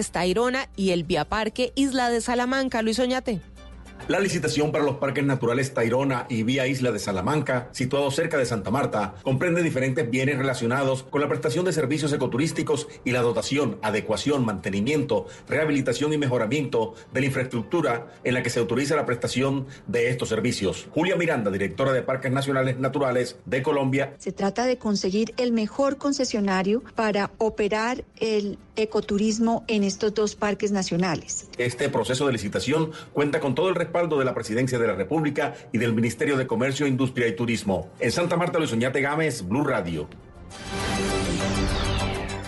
[0.00, 2.82] Tayrona y el Viaparque Isla de Salamanca.
[2.82, 3.40] Luis Oñate.
[4.08, 8.44] La licitación para los parques naturales Tairona y Vía Isla de Salamanca, situados cerca de
[8.44, 13.78] Santa Marta, comprende diferentes bienes relacionados con la prestación de servicios ecoturísticos y la dotación,
[13.80, 19.66] adecuación, mantenimiento, rehabilitación y mejoramiento de la infraestructura en la que se autoriza la prestación
[19.86, 20.88] de estos servicios.
[20.90, 24.14] Julia Miranda, directora de Parques Nacionales Naturales de Colombia.
[24.18, 30.72] Se trata de conseguir el mejor concesionario para operar el ecoturismo en estos dos parques
[30.72, 31.48] nacionales.
[31.58, 35.78] Este proceso de licitación cuenta con todo el de la Presidencia de la República y
[35.78, 37.90] del Ministerio de Comercio, Industria y Turismo.
[38.00, 40.08] En Santa Marta, Luis Oñate Gámez, Blue Radio.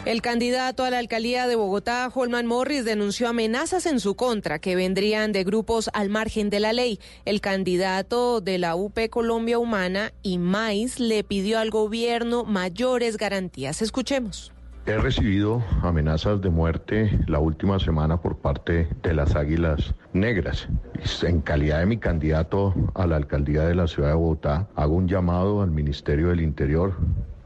[0.07, 4.77] El candidato a la alcaldía de Bogotá, Holman Morris, denunció amenazas en su contra que
[4.77, 6.99] vendrían de grupos al margen de la ley.
[7.25, 10.39] El candidato de la UP Colombia Humana y
[10.99, 13.81] le pidió al gobierno mayores garantías.
[13.81, 14.54] Escuchemos.
[14.87, 20.69] He recibido amenazas de muerte la última semana por parte de las Águilas Negras.
[21.23, 25.09] En calidad de mi candidato a la alcaldía de la ciudad de Bogotá, hago un
[25.09, 26.93] llamado al Ministerio del Interior,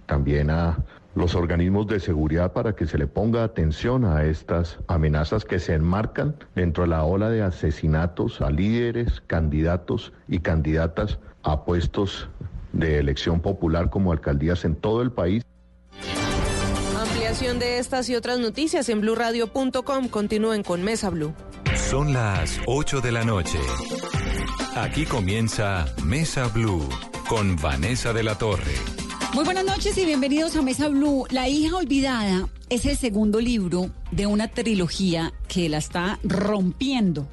[0.07, 0.79] también a
[1.15, 5.75] los organismos de seguridad para que se le ponga atención a estas amenazas que se
[5.75, 12.29] enmarcan dentro de la ola de asesinatos a líderes, candidatos y candidatas a puestos
[12.73, 15.45] de elección popular como alcaldías en todo el país
[17.29, 20.09] de estas y otras noticias en blurradio.com.
[20.09, 21.35] Continúen con Mesa Blue.
[21.77, 23.59] Son las 8 de la noche.
[24.75, 26.89] Aquí comienza Mesa Blue
[27.29, 28.73] con Vanessa de la Torre.
[29.35, 31.27] Muy buenas noches y bienvenidos a Mesa Blue.
[31.29, 37.29] La hija olvidada es el segundo libro de una trilogía que la está rompiendo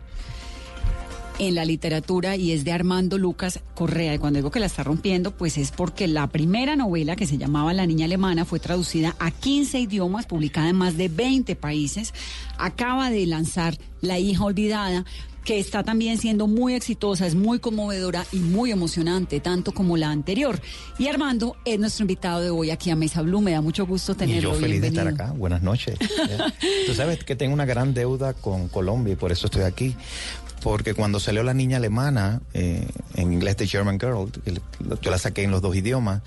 [1.40, 4.14] en la literatura y es de Armando Lucas Correa.
[4.14, 7.38] Y cuando digo que la está rompiendo, pues es porque la primera novela que se
[7.38, 12.14] llamaba La Niña Alemana fue traducida a 15 idiomas, publicada en más de 20 países.
[12.58, 15.06] Acaba de lanzar La hija olvidada
[15.46, 20.10] que está también siendo muy exitosa, es muy conmovedora y muy emocionante, tanto como la
[20.10, 20.60] anterior.
[20.98, 24.16] Y Armando es nuestro invitado de hoy aquí a Mesa Blue, me da mucho gusto
[24.16, 24.50] tenerlo.
[24.50, 26.00] Y yo feliz de estar acá, buenas noches.
[26.88, 29.96] Tú sabes que tengo una gran deuda con Colombia y por eso estoy aquí
[30.66, 34.32] porque cuando salió La Niña Alemana, eh, en inglés The German Girl,
[35.00, 36.24] yo la saqué en los dos idiomas,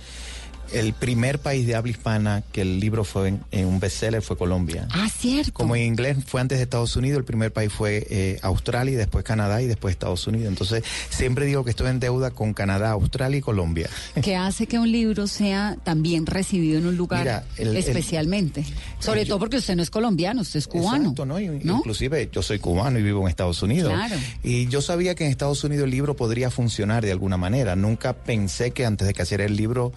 [0.73, 4.87] el primer país de habla hispana que el libro fue en, un bestseller fue Colombia.
[4.91, 5.53] Ah, cierto.
[5.53, 8.97] Como en inglés fue antes de Estados Unidos, el primer país fue eh, Australia y
[8.97, 10.49] después Canadá y después Estados Unidos.
[10.49, 13.89] Entonces, siempre digo que estoy en deuda con Canadá, Australia y Colombia.
[14.23, 18.65] ¿Qué hace que un libro sea también recibido en un lugar especialmente?
[18.99, 21.11] Sobre todo porque usted no es colombiano, usted es cubano.
[21.11, 21.41] Exacto, ¿no?
[21.41, 23.93] Inclusive yo soy cubano y vivo en Estados Unidos.
[23.93, 24.17] Claro.
[24.43, 27.77] Y yo sabía que en Estados Unidos el libro podría funcionar de alguna manera.
[27.77, 29.93] Nunca pensé que antes de que hacer el libro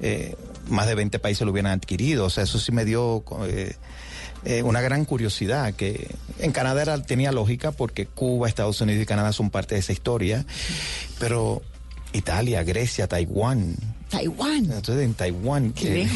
[0.00, 0.36] eh,
[0.68, 2.26] más de 20 países lo hubieran adquirido.
[2.26, 3.74] O sea, eso sí me dio eh,
[4.44, 6.08] eh, una gran curiosidad, que
[6.38, 10.44] en Canadá tenía lógica porque Cuba, Estados Unidos y Canadá son parte de esa historia,
[11.18, 11.62] pero
[12.12, 13.76] Italia, Grecia, Taiwán.
[14.08, 14.64] Taiwán.
[14.64, 15.72] Entonces en Taiwán.
[15.72, 16.08] Qué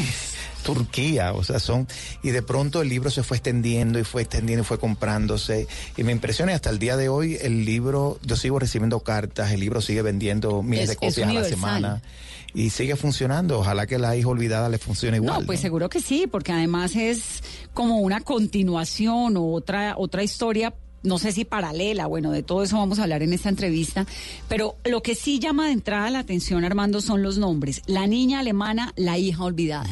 [0.67, 1.87] Turquía, o sea, son,
[2.23, 6.03] y de pronto el libro se fue extendiendo y fue extendiendo y fue comprándose, y
[6.03, 9.81] me impresiona hasta el día de hoy el libro, yo sigo recibiendo cartas, el libro
[9.81, 12.03] sigue vendiendo miles de copias a la semana
[12.53, 13.61] y sigue funcionando.
[13.61, 15.41] Ojalá que la hija olvidada le funcione igual.
[15.41, 17.43] No, pues seguro que sí, porque además es
[17.75, 22.79] como una continuación o otra, otra historia no sé si paralela, bueno, de todo eso
[22.79, 24.07] vamos a hablar en esta entrevista,
[24.49, 27.83] pero lo que sí llama de entrada la atención, Armando, son los nombres.
[27.87, 29.89] La niña alemana, la hija olvidada.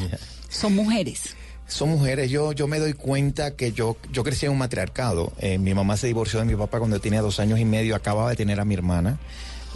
[0.55, 1.35] Son mujeres.
[1.67, 2.29] Son mujeres.
[2.29, 5.33] Yo, yo me doy cuenta que yo, yo crecí en un matriarcado.
[5.39, 8.29] Eh, mi mamá se divorció de mi papá cuando tenía dos años y medio, acababa
[8.29, 9.19] de tener a mi hermana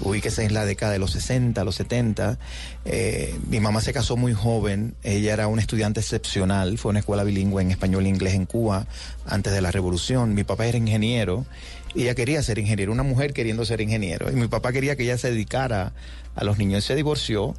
[0.01, 2.39] ubíquese en la década de los 60, los 70.
[2.85, 6.99] Eh, mi mamá se casó muy joven, ella era una estudiante excepcional, fue a una
[6.99, 8.87] escuela bilingüe en español e inglés en Cuba
[9.25, 10.33] antes de la revolución.
[10.33, 11.45] Mi papá era ingeniero
[11.93, 14.31] y ella quería ser ingeniero, una mujer queriendo ser ingeniero.
[14.31, 15.93] Y mi papá quería que ella se dedicara
[16.35, 16.85] a los niños.
[16.85, 17.55] Se divorció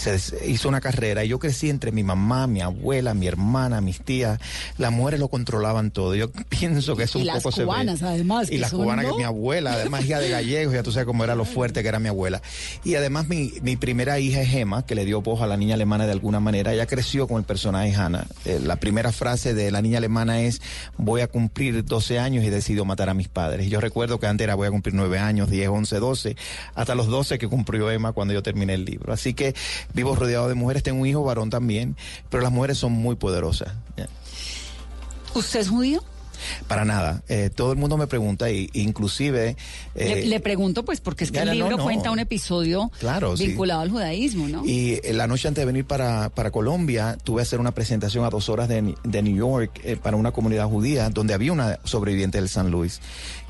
[0.00, 4.00] se hizo una carrera y yo crecí entre mi mamá, mi abuela, mi hermana, mis
[4.00, 4.40] tías.
[4.78, 6.14] Las mujeres lo controlaban todo.
[6.14, 7.70] Yo pienso que eso un poco se ve.
[7.70, 8.50] además.
[8.50, 11.34] Y las cubanas, que mi abuela, además hija de gallegos, ya tú sabes cómo era
[11.34, 12.40] lo fuerte que era mi abuela.
[12.84, 15.74] Y además mi, mi primera hija es Emma, que le dio voz a la niña
[15.74, 16.72] alemana de alguna manera.
[16.72, 18.26] Ella creció con el personaje Hannah.
[18.44, 20.62] Eh, la primera frase de la niña alemana es,
[20.96, 23.66] voy a cumplir 12 años y decido matar a mis padres.
[23.66, 26.36] Y yo recuerdo que antes era voy a cumplir 9 años, 10, 11, 12,
[26.74, 29.12] hasta los 12 que cumplió Emma cuando yo terminé el libro.
[29.12, 29.54] Así que
[29.94, 31.96] vivo rodeado de mujeres, tengo un hijo varón también,
[32.28, 33.72] pero las mujeres son muy poderosas.
[35.34, 36.02] ¿Usted es judío?
[36.68, 37.22] Para nada.
[37.28, 39.56] Eh, todo el mundo me pregunta, y, inclusive...
[39.94, 42.90] Eh, le, pregunto, pues, porque es que el libro cuenta un episodio
[43.38, 44.64] vinculado al judaísmo, ¿no?
[44.64, 48.24] Y eh, la noche antes de venir para, para Colombia, tuve a hacer una presentación
[48.24, 52.38] a dos horas de, de New York para una comunidad judía, donde había una sobreviviente
[52.38, 53.00] del San Luis.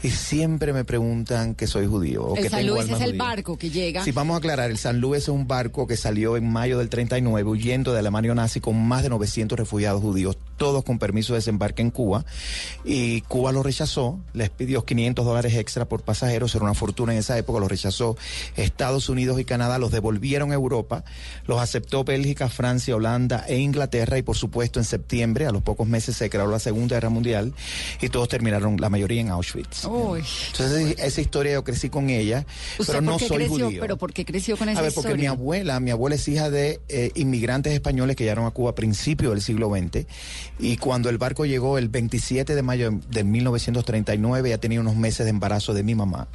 [0.02, 2.24] Y siempre me preguntan que soy judío.
[2.24, 4.02] O el que San Luis es el barco que llega.
[4.02, 4.70] Sí, vamos a aclarar.
[4.70, 8.30] El San Luis es un barco que salió en mayo del 39 huyendo de Alemania
[8.34, 12.26] nazi con más de 900 refugiados judíos, todos con permiso de desembarque en Cuba.
[12.84, 17.18] Y Cuba lo rechazó, les pidió 500 dólares extra por pasajeros, era una fortuna en
[17.20, 18.18] esa época, lo rechazó
[18.56, 21.02] Estados Unidos y Canadá, los devolvieron a Europa,
[21.46, 25.88] los aceptó Bélgica, Francia, Holanda e Inglaterra y por supuesto en septiembre, a los pocos
[25.88, 27.54] meses se creó la Segunda Guerra Mundial
[28.02, 29.86] y todos terminaron, la mayoría en Auschwitz.
[29.86, 32.44] Entonces esa historia yo crecí con ella,
[32.86, 33.80] pero no soy judío.
[33.80, 36.50] ¿Pero por qué creció con esa A ver, porque mi abuela, mi abuela es hija
[36.50, 40.04] de eh, inmigrantes españoles que llegaron a Cuba a principios del siglo XX
[40.60, 45.24] y cuando el barco llegó el 27 de mayo de 1939 ya tenía unos meses
[45.24, 46.28] de embarazo de mi mamá.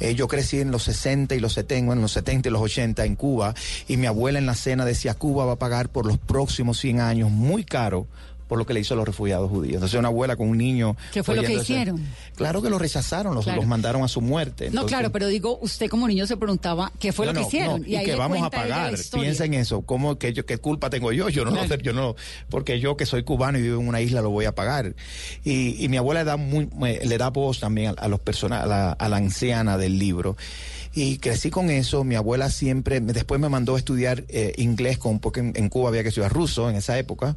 [0.00, 3.04] Eh, yo crecí en los 60 y los 70, en los 70 y los 80
[3.04, 3.54] en Cuba
[3.88, 7.00] y mi abuela en la cena decía Cuba va a pagar por los próximos 100
[7.00, 8.06] años muy caro
[8.48, 9.74] por lo que le hizo a los refugiados judíos.
[9.74, 10.96] Entonces una abuela con un niño...
[11.12, 12.04] ¿Qué fue lo que hicieron?
[12.34, 14.70] Claro que lo rechazaron, los, los mandaron a su muerte.
[14.70, 17.84] no, claro, pero digo, usted como niño se preguntaba qué fue lo que hicieron.
[17.86, 18.94] y, que vamos a pagar.
[19.12, 21.28] Piensa en eso, ¿cómo que yo, qué culpa tengo yo?
[21.28, 22.16] Yo no, lo, yo no,
[22.48, 24.94] porque yo que soy cubano y vivo en una isla lo voy a pagar.
[25.44, 28.64] Y, mi abuela da muy, le da voz también a, los personas,
[28.98, 30.36] a la anciana del libro.
[30.96, 32.04] Y crecí con eso.
[32.04, 36.02] Mi abuela siempre, después me mandó a estudiar eh, inglés, con, porque en, Cuba había
[36.02, 37.36] que estudiar ruso en esa época,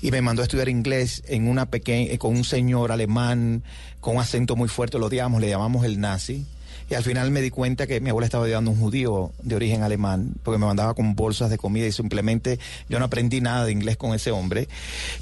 [0.00, 3.64] y me mandó a estudiar inglés en una pequeña, con un señor alemán
[3.98, 6.46] con un acento muy fuerte, lo odiamos, le llamamos el nazi
[6.90, 9.54] y al final me di cuenta que mi abuela estaba ayudando a un judío de
[9.54, 12.58] origen alemán, porque me mandaba con bolsas de comida y simplemente
[12.88, 14.68] yo no aprendí nada de inglés con ese hombre.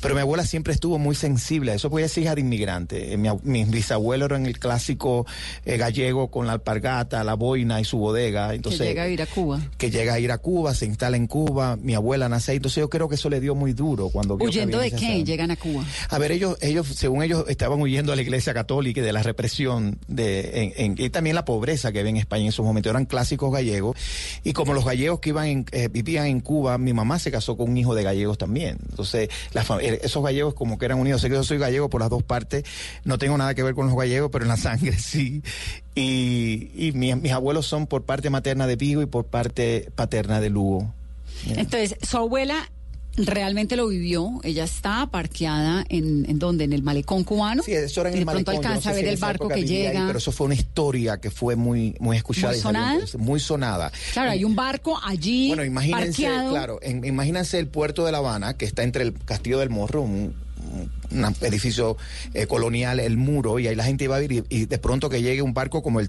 [0.00, 3.14] Pero mi abuela siempre estuvo muy sensible a eso, porque ella es hija de inmigrante.
[3.18, 5.26] Mi, mis bisabuelos eran el clásico
[5.66, 8.54] eh, gallego con la alpargata, la boina y su bodega.
[8.54, 9.60] Entonces, que llega a ir a Cuba.
[9.76, 12.56] Que llega a ir a Cuba, se instala en Cuba, mi abuela nace ahí.
[12.56, 14.36] Entonces yo creo que eso le dio muy duro cuando...
[14.36, 15.84] ¿Huyendo de qué llegan a Cuba?
[16.08, 19.22] A ver, ellos, ellos, según ellos, estaban huyendo a la iglesia católica y de la
[19.22, 23.06] represión de, en, y también la pobreza que había en España en esos momentos, eran
[23.06, 23.96] clásicos gallegos,
[24.44, 27.70] y como los gallegos que iban eh, vivían en Cuba, mi mamá se casó con
[27.70, 28.78] un hijo de gallegos también.
[28.90, 29.28] Entonces,
[29.80, 31.20] eh, esos gallegos como que eran unidos.
[31.20, 32.64] Sé que yo soy gallego por las dos partes,
[33.04, 35.42] no tengo nada que ver con los gallegos, pero en la sangre sí.
[35.94, 40.50] Y, y mis abuelos son por parte materna de Vigo y por parte paterna de
[40.50, 40.92] Lugo.
[41.46, 42.70] Entonces, su abuela
[43.18, 44.40] realmente lo vivió.
[44.42, 47.62] Ella está parqueada en, en donde, en el malecón cubano.
[47.62, 48.24] Sí, eso era en el.
[48.24, 50.06] De pronto alcanza a ver el barco que llega.
[50.06, 52.52] pero eso fue una historia que fue muy, muy escuchada.
[52.52, 52.98] Muy sonada.
[53.18, 53.92] muy sonada.
[54.12, 55.48] Claro, hay un barco allí.
[55.48, 59.70] Bueno, imagínense, claro, imagínense el puerto de La Habana, que está entre el Castillo del
[59.70, 60.34] Morro, un
[61.10, 61.96] un edificio
[62.34, 65.22] eh, colonial, el muro, y ahí la gente iba a ir, y, de pronto que
[65.22, 66.08] llegue un barco como el,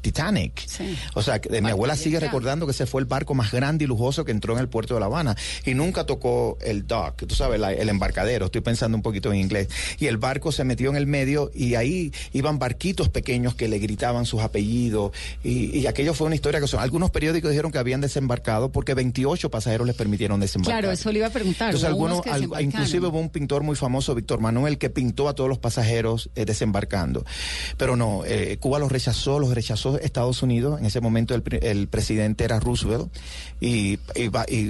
[0.00, 0.66] Titanic.
[1.14, 4.24] O sea, mi abuela sigue recordando que ese fue el barco más grande y lujoso
[4.24, 7.60] que entró en el puerto de La Habana, y nunca tocó el dock, tú sabes,
[7.60, 9.68] el embarcadero, estoy pensando un poquito en inglés,
[9.98, 13.78] y el barco se metió en el medio, y ahí iban barquitos pequeños que le
[13.78, 15.12] gritaban sus apellidos,
[15.44, 19.50] y, aquello fue una historia que son, algunos periódicos dijeron que habían desembarcado porque 28
[19.50, 20.80] pasajeros les permitieron desembarcar.
[20.80, 21.68] Claro, eso le iba a preguntar.
[21.68, 22.22] Entonces, algunos,
[22.60, 26.44] inclusive hubo un pintor muy famoso, Víctor Manuel, que pintó a todos los pasajeros eh,
[26.44, 27.24] desembarcando.
[27.76, 30.80] Pero no, eh, Cuba los rechazó, los rechazó Estados Unidos.
[30.80, 31.42] En ese momento el,
[31.88, 33.08] presidente era Roosevelt
[33.60, 33.98] y,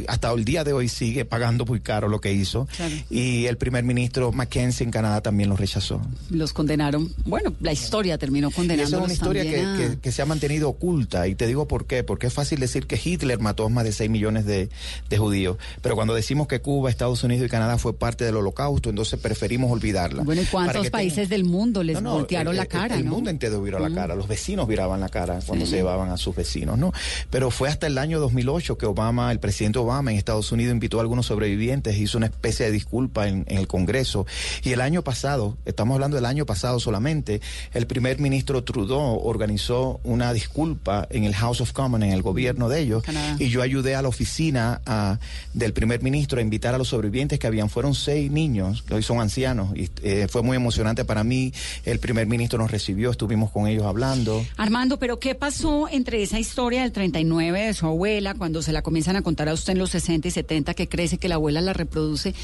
[0.08, 2.68] hasta el día de hoy sigue pagando muy caro lo que hizo.
[3.08, 6.00] Y el primer ministro Mackenzie en Canadá también los rechazó.
[6.30, 7.12] Los condenaron.
[7.24, 8.88] Bueno, la historia terminó condenando.
[8.88, 11.28] Esa es una historia que, se ha mantenido oculta.
[11.28, 12.02] Y te digo por qué.
[12.02, 14.68] Porque es fácil decir que Hitler mató más de 6 millones de,
[15.08, 15.56] de judíos.
[15.82, 19.59] Pero cuando decimos que Cuba, Estados Unidos y Canadá fue parte del holocausto, entonces preferimos
[19.68, 20.22] olvidarla.
[20.22, 22.96] Bueno, ¿y cuántos países del mundo les voltearon la cara?
[22.96, 26.16] El, mundo entero viró la cara, los vecinos viraban la cara cuando se llevaban a
[26.16, 26.92] sus vecinos, ¿no?
[27.30, 30.98] Pero fue hasta el año 2008 que Obama, el presidente Obama en Estados Unidos invitó
[30.98, 34.26] a algunos sobrevivientes, hizo una especie de disculpa en, el Congreso.
[34.62, 37.40] Y el año pasado, estamos hablando del año pasado solamente,
[37.72, 42.68] el primer ministro Trudeau organizó una disculpa en el House of Commons, en el gobierno
[42.68, 43.02] de ellos,
[43.38, 44.80] y yo ayudé a la oficina
[45.54, 49.02] del primer ministro a invitar a los sobrevivientes que habían, fueron seis niños, que hoy
[49.02, 49.49] son ancianos,
[50.02, 51.52] eh, fue muy emocionante para mí.
[51.84, 54.44] El primer ministro nos recibió, estuvimos con ellos hablando.
[54.56, 58.82] Armando, pero ¿qué pasó entre esa historia del 39 de su abuela, cuando se la
[58.82, 61.60] comienzan a contar a usted en los 60 y 70, que crece, que la abuela
[61.60, 62.34] la reproduce?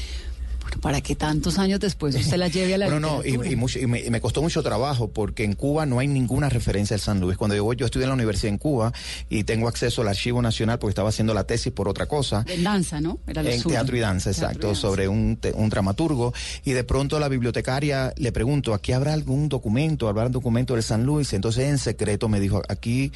[0.81, 3.79] Para que tantos años después usted la lleve a la No, no, y, y, mucho,
[3.79, 7.01] y, me, y, me, costó mucho trabajo porque en Cuba no hay ninguna referencia al
[7.01, 7.37] San Luis.
[7.37, 8.93] Cuando yo, yo estudié en la universidad en Cuba
[9.29, 12.45] y tengo acceso al archivo nacional porque estaba haciendo la tesis por otra cosa.
[12.47, 13.19] En danza, ¿no?
[13.27, 14.81] Era en teatro y danza, teatro exacto, danza.
[14.81, 16.33] sobre un, un, dramaturgo.
[16.63, 20.07] Y de pronto la bibliotecaria le pregunto, ¿aquí habrá algún documento?
[20.07, 21.33] ¿Habrá un documento del San Luis?
[21.33, 23.11] Entonces en secreto me dijo, aquí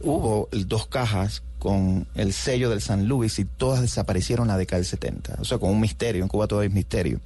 [0.00, 4.86] hubo dos cajas con el sello del San Luis y todas desaparecieron la década del
[4.86, 5.38] 70.
[5.40, 6.22] O sea, con un misterio.
[6.22, 7.20] En Cuba todo es misterio.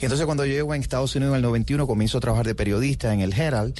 [0.00, 2.56] Y entonces cuando yo llego en Estados Unidos en el 91 comienzo a trabajar de
[2.56, 3.78] periodista en el Herald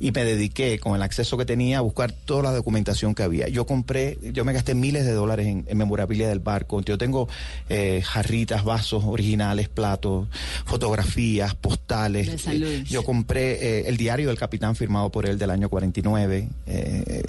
[0.00, 3.48] y me dediqué con el acceso que tenía a buscar toda la documentación que había.
[3.48, 6.80] Yo compré, yo me gasté miles de dólares en, en memorabilia del barco.
[6.82, 7.28] Yo tengo
[7.68, 10.28] eh, jarritas, vasos originales, platos,
[10.66, 12.46] fotografías, postales.
[12.46, 16.48] Eh, yo compré eh, el diario del capitán firmado por él del año 49.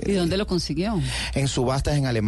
[0.06, 1.02] ¿Y dónde lo consiguió?
[1.34, 2.19] En subastas en Alemania,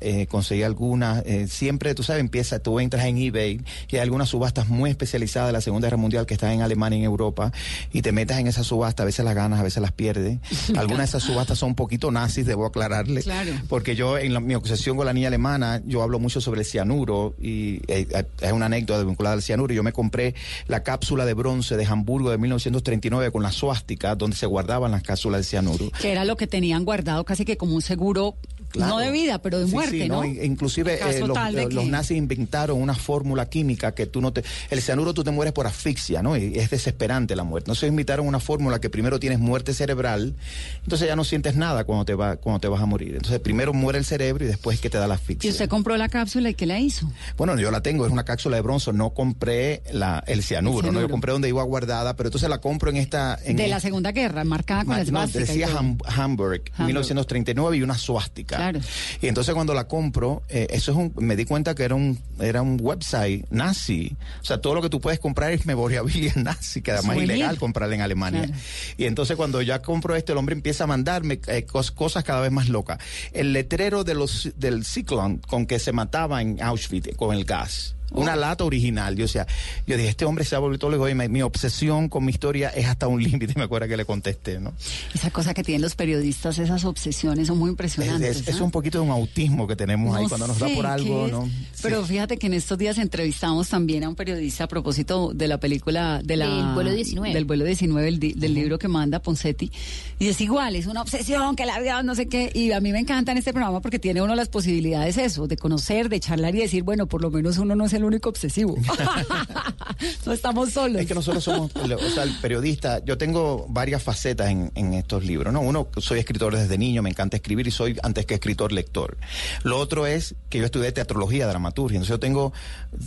[0.00, 1.22] eh, conseguí algunas.
[1.26, 5.48] Eh, siempre, tú sabes, empieza, tú entras en eBay y hay algunas subastas muy especializadas
[5.48, 7.52] de la Segunda Guerra Mundial que están en Alemania y en Europa
[7.92, 10.38] y te metes en esa subasta, a veces las ganas, a veces las pierdes.
[10.76, 13.22] Algunas de esas subastas son un poquito nazis, debo aclararle.
[13.22, 13.52] Claro.
[13.68, 16.66] Porque yo, en la, mi obsesión con la niña alemana, yo hablo mucho sobre el
[16.66, 18.06] cianuro y eh,
[18.40, 19.74] es una anécdota vinculada al cianuro.
[19.74, 20.34] Yo me compré
[20.66, 25.02] la cápsula de bronce de Hamburgo de 1939 con la suástica donde se guardaban las
[25.02, 25.90] cápsulas de cianuro.
[26.00, 28.36] Que era lo que tenían guardado casi que como un seguro
[28.72, 28.94] Claro.
[28.94, 30.24] No de vida, pero de muerte, sí, sí, ¿no?
[30.24, 31.74] Inclusive eh, los, que...
[31.74, 34.42] los, nazis inventaron una fórmula química que tú no te...
[34.70, 36.36] El cianuro tú te mueres por asfixia, ¿no?
[36.36, 37.66] Y es desesperante la muerte.
[37.66, 40.34] Entonces inventaron una fórmula que primero tienes muerte cerebral,
[40.82, 43.14] entonces ya no sientes nada cuando te, va, cuando te vas a morir.
[43.14, 45.48] Entonces primero muere el cerebro y después es que te da la asfixia.
[45.48, 47.10] ¿Y usted compró la cápsula y qué la hizo?
[47.36, 50.82] Bueno, yo la tengo, es una cápsula de bronce, no compré la, el, cianuro, el
[50.84, 51.00] cianuro, ¿no?
[51.00, 53.38] Yo compré donde iba guardada, pero entonces la compro en esta...
[53.44, 55.44] En de la Segunda Guerra, marcada con no, la esvástica.
[55.44, 58.61] decía Ham, Hamburg, Hamburg, 1939 y una suástica.
[58.62, 58.80] Claro.
[59.20, 62.18] Y entonces cuando la compro, eh, eso es un, me di cuenta que era un,
[62.38, 64.16] era un website nazi.
[64.40, 67.58] O sea, todo lo que tú puedes comprar es memorabilia nazi, que además es ilegal
[67.58, 68.44] comprarla en Alemania.
[68.44, 68.60] Claro.
[68.96, 72.40] Y entonces cuando ya compro esto, el hombre empieza a mandarme eh, cos, cosas cada
[72.40, 72.98] vez más locas.
[73.32, 77.96] El letrero de los, del ciclón con que se mataba en Auschwitz con el gas
[78.14, 79.16] una lata original.
[79.16, 79.46] Yo, o sea,
[79.86, 82.70] yo dije, este hombre se ha vuelto loco y mi, mi, obsesión con mi historia
[82.70, 83.52] es hasta un límite.
[83.56, 84.72] Me acuerdo que le contesté, ¿no?
[85.14, 88.36] Esa cosa que tienen los periodistas, esas obsesiones son muy impresionantes.
[88.36, 90.68] Es, es, es un poquito de un autismo que tenemos no ahí cuando nos da
[90.68, 91.48] por algo, ¿no?
[91.82, 92.12] Pero sí.
[92.12, 96.20] fíjate que en estos días entrevistamos también a un periodista a propósito de la película
[96.22, 97.34] de la, del vuelo 19.
[97.34, 98.54] Del vuelo 19, del, del uh -huh.
[98.54, 99.70] libro que manda Poncetti.
[100.18, 102.50] Y es igual, es una obsesión que la vida no sé qué.
[102.54, 105.56] Y a mí me encanta en este programa porque tiene uno las posibilidades eso, de
[105.56, 108.76] conocer, de charlar y decir, bueno, por lo menos uno no es el único obsesivo.
[110.26, 111.00] no estamos solos.
[111.00, 115.24] Es que nosotros somos, o sea, el periodista, yo tengo varias facetas en, en, estos
[115.24, 115.60] libros, ¿no?
[115.60, 119.16] Uno, soy escritor desde niño, me encanta escribir y soy antes que escritor lector.
[119.62, 122.52] Lo otro es que yo estudié teatrología, dramaturgia, entonces yo tengo,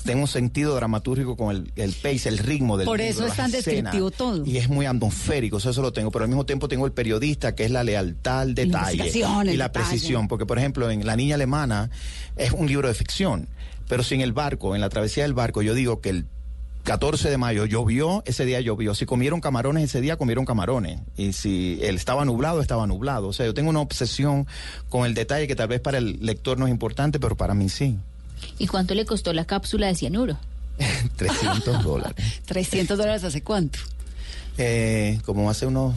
[0.03, 3.35] tengo un sentido dramatúrgico con el, el pace, el ritmo del Por libro, eso es
[3.35, 4.45] tan descriptivo todo.
[4.45, 7.55] Y es muy atmosférico, eso, eso lo tengo, pero al mismo tiempo tengo el periodista,
[7.55, 9.69] que es la lealtad al detalle y la detalle.
[9.69, 11.89] precisión, porque por ejemplo en La Niña Alemana
[12.35, 13.47] es un libro de ficción,
[13.87, 16.25] pero sin el barco, en la travesía del barco, yo digo que el
[16.83, 18.93] 14 de mayo llovió, ese día llovió.
[18.93, 20.99] Si comieron camarones ese día, comieron camarones.
[21.17, 23.27] Y si él estaba nublado, estaba nublado.
[23.27, 24.45] O sea, yo tengo una obsesión
[24.89, 27.69] con el detalle que tal vez para el lector no es importante, pero para mí
[27.69, 27.97] sí.
[28.59, 30.37] ¿Y cuánto le costó la cápsula de cianuro?
[31.17, 32.41] 300 dólares.
[32.45, 33.79] 300 dólares hace cuánto?
[34.57, 35.95] Eh, como hace unos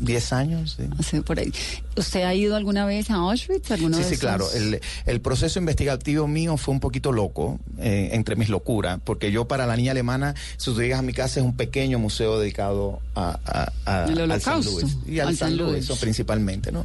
[0.00, 0.76] 10 años.
[0.76, 0.84] Sí.
[0.98, 1.52] Hace por ahí.
[1.96, 3.70] ¿Usted ha ido alguna vez a Auschwitz?
[3.70, 4.46] ¿Alguna sí, sí, claro.
[4.52, 9.48] El, el, proceso investigativo mío fue un poquito loco, eh, entre mis locuras, porque yo
[9.48, 13.00] para la niña alemana, si tú llegas a mi casa, es un pequeño museo dedicado
[13.14, 14.96] a, a, a al San Luis.
[15.06, 16.84] Y al, al San, San Luis, principalmente, ¿no?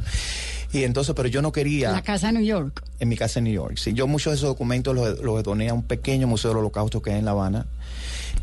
[0.72, 1.92] Y entonces, pero yo no quería...
[1.92, 2.82] La casa en New York.
[2.98, 3.92] En mi casa en New York, sí.
[3.92, 7.12] Yo muchos de esos documentos los, los doné a un pequeño museo del holocausto que
[7.12, 7.66] hay en La Habana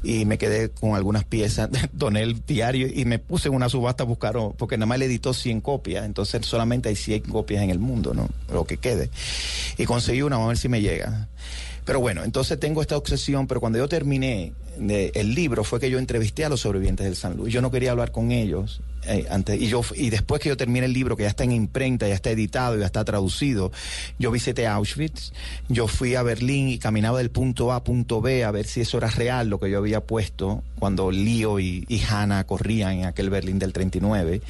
[0.03, 4.03] y me quedé con algunas piezas, doné el diario y me puse en una subasta
[4.03, 7.69] a buscar, porque nada más le editó 100 copias, entonces solamente hay 100 copias en
[7.69, 8.29] el mundo, ¿no?
[8.51, 9.09] Lo que quede.
[9.77, 11.27] Y conseguí una, vamos a ver si me llega.
[11.85, 14.53] Pero bueno, entonces tengo esta obsesión, pero cuando yo terminé
[14.87, 17.53] de, el libro fue que yo entrevisté a los sobrevivientes del San Luis.
[17.53, 18.81] Yo no quería hablar con ellos.
[19.07, 21.51] Eh, antes, y, yo, y después que yo terminé el libro, que ya está en
[21.51, 23.71] imprenta, ya está editado, ya está traducido,
[24.19, 25.33] yo visité Auschwitz,
[25.69, 28.81] yo fui a Berlín y caminaba del punto A a punto B a ver si
[28.81, 33.05] eso era real, lo que yo había puesto cuando Lío y, y Hannah corrían en
[33.05, 34.41] aquel Berlín del 39.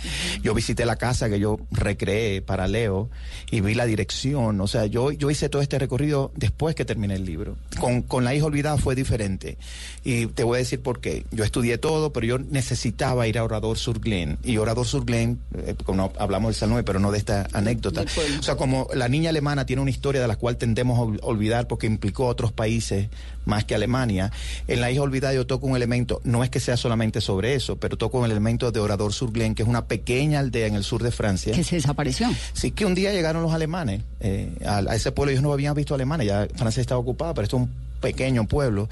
[0.44, 3.10] Yo visité la casa que yo recreé para Leo
[3.52, 4.60] y vi la dirección.
[4.62, 7.58] O sea, yo, yo hice todo este recorrido después que terminé el libro.
[7.80, 9.58] Con, con La hija olvidada fue diferente.
[10.04, 11.26] Y te voy a decir por qué.
[11.32, 15.40] Yo estudié todo, pero yo necesitaba ir a Orador Sur Glen y Orador sur Glen,
[15.56, 18.06] eh, como hablamos del Salome, pero no de esta anécdota.
[18.40, 21.68] O sea, como la niña alemana tiene una historia de la cual tendemos a olvidar
[21.68, 23.10] porque implicó a otros países
[23.46, 24.32] más que Alemania,
[24.68, 27.76] en La hija olvidada yo toco un elemento, no es que sea solamente sobre eso,
[27.76, 30.84] pero toco un elemento de Orador sur Glen, que es una pequeña aldea en el
[30.84, 31.54] sur de Francia.
[31.54, 32.30] Que se desapareció.
[32.54, 35.74] Sí, que un día llegaron los alemanes eh, a, a, ese pueblo, ellos no habían
[35.74, 37.70] visto alemanes, ya Francia estaba ocupada, pero esto es un
[38.02, 38.90] pequeño pueblo,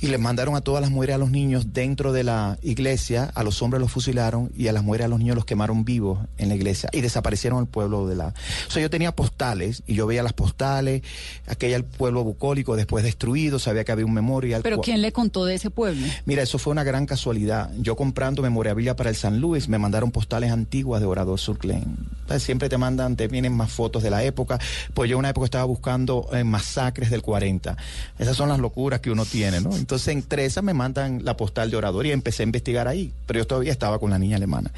[0.00, 3.42] y les mandaron a todas las mujeres a los niños dentro de la iglesia, a
[3.42, 6.50] los hombres los fusilaron y a las mujeres a los niños los quemaron vivos en
[6.50, 8.34] la iglesia y desaparecieron el pueblo de la...
[8.68, 11.02] O sea, yo tenía postales y yo veía las postales,
[11.46, 14.62] aquella el pueblo bucólico después destruido, sabía que había un memorial.
[14.62, 16.06] ¿Pero quién le contó de ese pueblo?
[16.26, 17.70] Mira, eso fue una gran casualidad.
[17.78, 21.96] Yo comprando memorabilia para el San Luis, me mandaron postales antiguas de Orador Surclen.
[22.38, 24.58] Siempre te mandan, te vienen más fotos de la época,
[24.92, 27.76] pues yo una época estaba buscando eh, masacres del 40.
[28.18, 29.76] Esas son las locuras que uno tiene, ¿no?
[29.76, 33.40] Entonces entre esas me mandan la postal de Orador y empecé a investigar ahí, pero
[33.40, 34.72] yo todavía estaba con la niña alemana.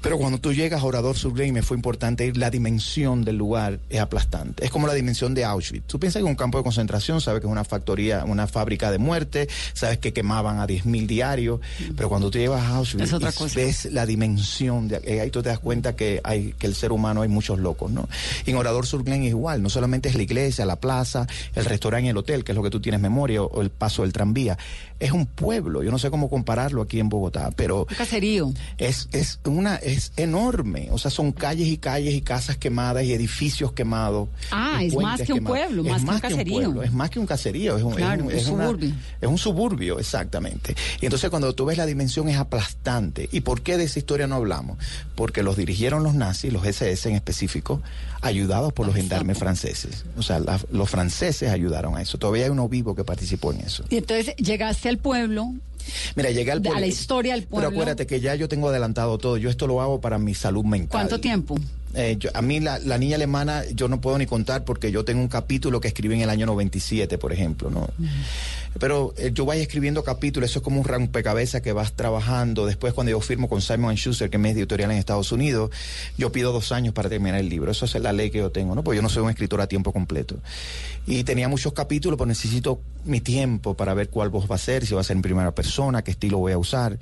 [0.00, 3.80] Pero cuando tú llegas a Orador Surglen, me fue importante ir, la dimensión del lugar
[3.90, 4.64] es aplastante.
[4.64, 5.86] Es como la dimensión de Auschwitz.
[5.86, 8.90] Tú piensas que es un campo de concentración, sabes que es una factoría, una fábrica
[8.90, 11.60] de muerte, sabes que quemaban a 10.000 diarios,
[11.96, 15.58] pero cuando tú llegas a Auschwitz, ves la dimensión, de, eh, ahí tú te das
[15.58, 18.08] cuenta que hay que el ser humano hay muchos locos, ¿no?
[18.46, 22.06] Y en Orador Surglen es igual, no solamente es la iglesia, la plaza, el restaurante
[22.06, 24.12] y el hotel, que es lo que tú tienes memoria, o, o el paso del
[24.12, 24.56] tranvía.
[25.00, 27.86] Es un pueblo, yo no sé cómo compararlo aquí en Bogotá, pero...
[27.88, 28.52] Un caserío.
[28.78, 30.88] Es, es una es enorme.
[30.90, 34.28] O sea, son calles y calles y casas quemadas y edificios quemados.
[34.50, 36.82] Ah, es más que un pueblo, más, que un caserío.
[36.82, 38.94] es más que un caserío, es un, claro, es, un, suburbio.
[39.20, 40.74] es un suburbio, exactamente.
[41.00, 43.28] Y entonces cuando tú ves la dimensión es aplastante.
[43.32, 44.78] ¿Y por qué de esa historia no hablamos?
[45.14, 47.82] Porque los dirigieron los nazis, los SS en específico,
[48.20, 50.04] ayudados por los gendarmes franceses.
[50.16, 52.18] O sea, la, los franceses ayudaron a eso.
[52.18, 53.84] Todavía hay uno vivo que participó en eso.
[53.88, 55.54] Y entonces llegaste al pueblo,
[56.16, 56.76] Mira, llegué al pueblo.
[56.76, 57.68] A la historia del pueblo.
[57.68, 59.36] Pero acuérdate que ya yo tengo adelantado todo.
[59.36, 60.90] Yo esto lo hago para mi salud mental.
[60.90, 61.56] ¿Cuánto tiempo?
[62.00, 65.04] Eh, yo, a mí la, la, niña alemana yo no puedo ni contar porque yo
[65.04, 67.80] tengo un capítulo que escribí en el año 97, por ejemplo, ¿no?
[67.80, 68.08] Uh -huh.
[68.78, 72.66] Pero eh, yo voy escribiendo capítulos, eso es como un rompecabezas que vas trabajando.
[72.66, 75.70] Después cuando yo firmo con Simon Schuster, que es mi editorial en Estados Unidos,
[76.16, 77.72] yo pido dos años para terminar el libro.
[77.72, 78.84] Eso es la ley que yo tengo, ¿no?
[78.84, 80.36] Porque yo no soy un escritor a tiempo completo.
[81.06, 84.84] Y tenía muchos capítulos, pero necesito mi tiempo para ver cuál voz va a ser,
[84.84, 86.98] si va a ser en primera persona, qué estilo voy a usar.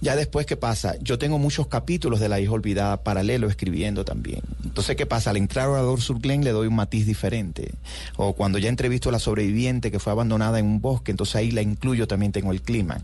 [0.00, 0.96] Ya después, ¿qué pasa?
[1.00, 4.25] Yo tengo muchos capítulos de La hija olvidada paralelo escribiendo también.
[4.64, 5.30] Entonces, ¿qué pasa?
[5.30, 7.74] Al entrar a Orador Surglen le doy un matiz diferente.
[8.16, 11.50] O cuando ya entrevisto a la sobreviviente que fue abandonada en un bosque, entonces ahí
[11.50, 13.00] la incluyo, también tengo el clima.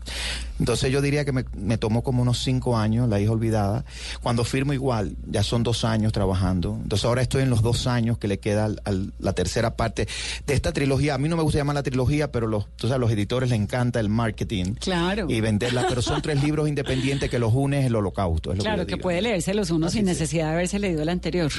[0.59, 3.85] Entonces yo diría que me, me, tomó como unos cinco años, La hija olvidada.
[4.21, 6.77] Cuando firmo igual, ya son dos años trabajando.
[6.81, 10.07] Entonces ahora estoy en los dos años que le queda a la tercera parte
[10.45, 11.15] de esta trilogía.
[11.15, 13.59] A mí no me gusta llamar la trilogía, pero los, tú sabes, los editores les
[13.59, 14.75] encanta el marketing.
[14.75, 15.29] Claro.
[15.29, 18.51] Y venderla, pero son tres libros independientes que los une es el holocausto.
[18.51, 21.03] Es lo claro, que, que puede leerse los unos Así sin necesidad de haberse leído
[21.03, 21.51] el anterior.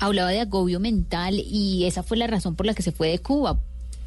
[0.00, 3.18] Hablaba de agobio mental y esa fue la razón por la que se fue de
[3.18, 3.60] Cuba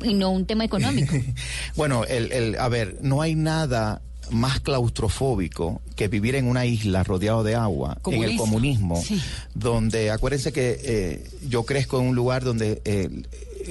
[0.04, 1.16] y no un tema económico.
[1.76, 7.04] bueno, el, el, a ver, no hay nada más claustrofóbico que vivir en una isla
[7.04, 9.22] rodeado de agua, en el comunismo, Sí.
[9.54, 13.10] donde acuérdense que eh, yo crezco en un lugar donde eh,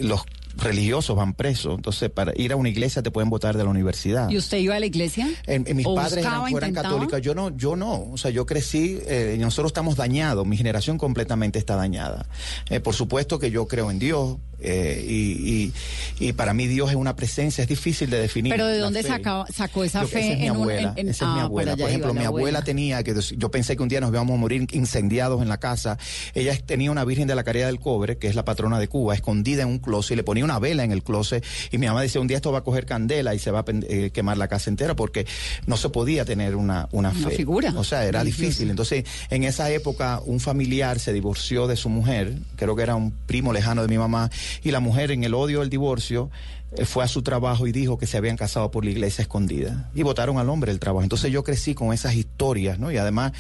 [0.00, 0.22] los
[0.56, 4.28] religiosos van presos, entonces para ir a una iglesia te pueden votar de la universidad.
[4.30, 5.28] ¿Y usted iba a la iglesia?
[5.46, 8.46] En, en mis ¿O padres buscaba, eran, católicos, yo no, yo no, o sea, yo
[8.46, 12.26] crecí, eh, nosotros estamos dañados, mi generación completamente está dañada.
[12.70, 15.72] Eh, por supuesto que yo creo en Dios, eh, y,
[16.20, 18.52] y, y para mí Dios es una presencia, es difícil de definir.
[18.52, 19.08] ¿Pero de dónde fe.
[19.08, 21.44] sacaba, sacó esa Yo- fe esa es mi en abuela, en- esa es mi ah,
[21.44, 21.76] abuela.
[21.76, 24.38] Por ejemplo, mi la abuela, tenía que yo pensé que un día nos íbamos a
[24.38, 25.98] morir incendiados en la casa.
[26.34, 29.14] Ella tenía una Virgen de la Caridad del Cobre, que es la patrona de Cuba,
[29.14, 32.02] escondida en un closet y le ponía una vela en el closet y mi mamá
[32.02, 34.48] decía, un día esto va a coger candela y se va a eh, quemar la
[34.48, 35.26] casa entera porque
[35.66, 37.37] no se podía tener una, una, Una fe.
[37.37, 38.70] figura O sea, era difícil.
[38.70, 43.12] Entonces, en esa época, un familiar se divorció de su mujer, creo que era un
[43.26, 44.31] primo lejano de mi mamá,
[44.62, 46.31] y la mujer en el odio del divorcio
[46.76, 49.90] eh, fue a su trabajo y dijo que se habían casado por la iglesia escondida
[49.94, 51.02] y votaron al hombre del trabajo.
[51.02, 52.90] Entonces yo crecí con esas historias, ¿no?
[52.90, 53.33] Y además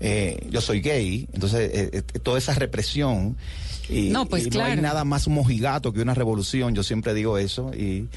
[0.00, 3.36] eh, yo soy gay, entonces eh, eh, toda esa represión
[3.88, 4.68] y, No, pues y claro.
[4.70, 8.08] no hay nada más mojigato que una revolución, yo siempre digo eso y,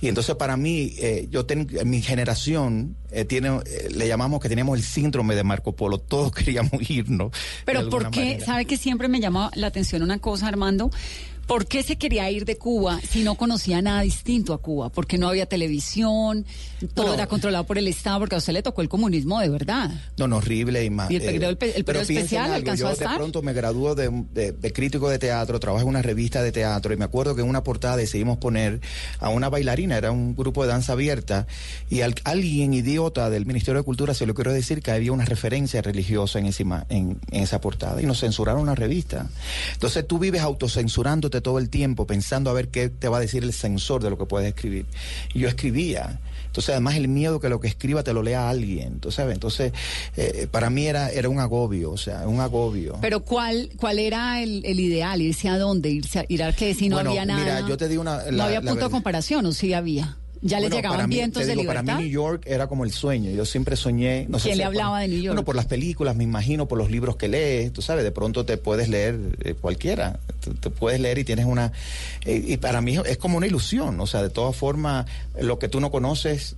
[0.00, 4.48] y entonces para mí eh, yo ten- mi generación eh, tiene eh, le llamamos que
[4.48, 7.32] teníamos el síndrome de Marco Polo, todos queríamos irnos.
[7.64, 8.20] Pero alguna ¿por qué?
[8.20, 8.44] manera.
[8.46, 10.90] ¿Sabe que siempre me llama la atención una cosa, Armando?
[11.46, 14.90] ¿Por qué se quería ir de Cuba si no conocía nada distinto a Cuba?
[14.90, 16.44] Porque no había televisión,
[16.94, 19.90] todo era controlado por el Estado, porque a usted le tocó el comunismo de verdad.
[20.16, 21.08] No, no, horrible y más.
[21.10, 23.10] Y el periodo, el, el periodo especial alcanzó yo a estar.
[23.12, 26.50] de pronto me graduó de, de, de, crítico de teatro, trabajo en una revista de
[26.50, 28.80] teatro y me acuerdo que en una portada decidimos poner
[29.20, 31.46] a una bailarina, era un grupo de danza abierta
[31.88, 35.24] y al, alguien idiota del Ministerio de Cultura se lo quiero decir que había una
[35.24, 39.28] referencia religiosa en, encima, en, en esa portada y nos censuraron la revista.
[39.74, 43.42] Entonces tú vives autocensurándote todo el tiempo pensando a ver qué te va a decir
[43.42, 44.86] el censor de lo que puedes escribir.
[45.34, 46.20] Y yo escribía.
[46.46, 48.94] Entonces, además, el miedo que lo que escriba te lo lea alguien.
[48.94, 49.34] Entonces, ¿sabes?
[49.34, 49.72] Entonces,
[50.16, 52.96] eh, para mí era, era un agobio, o sea, un agobio.
[53.02, 55.20] Pero, ¿cuál, cuál era el, el ideal?
[55.20, 55.90] ¿Irse a dónde?
[55.90, 57.40] ¿Irse a, ir a que si no bueno, había nada?
[57.40, 58.22] Mira, yo te digo una.
[58.30, 60.16] no había la punto de comparación, ¿o sí había?
[60.46, 61.84] Ya Bueno, le llegaban para mí, vientos te de digo, libertad.
[61.86, 63.30] Para mí New York era como el sueño.
[63.30, 64.26] Yo siempre soñé.
[64.28, 65.34] No sé ¿Quién si le por- hablaba de New York?
[65.34, 67.72] Bueno, por las películas, me imagino, por los libros que lees.
[67.72, 70.18] Tú sabes, de pronto te puedes leer eh, cualquiera.
[70.40, 71.72] Te, te puedes leer y tienes una.
[72.24, 74.00] eh, y para mí es como una ilusión.
[74.00, 75.06] O sea, de todas formas,
[75.40, 76.56] lo que tú no conoces,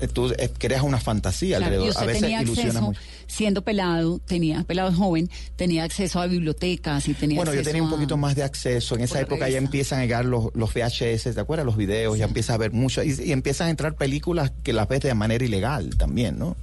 [0.00, 2.02] eh, tú creas una fantasía Claro, alrededor.
[2.02, 3.00] A veces tenía ilusiona acceso, mucho.
[3.30, 7.88] Siendo pelado, tenía pelado joven, tenía acceso a bibliotecas y tenía Bueno, yo tenía un
[7.88, 8.96] a- poquito más de acceso.
[8.96, 11.64] En esa época ya empiezan a llegar los, los VHS, ¿te acuerdas?
[11.64, 13.02] Los videos, ya empiezas a ver mucho.
[13.02, 16.56] Y, y empiezan a entrar películas que las ves de manera ilegal también, ¿no?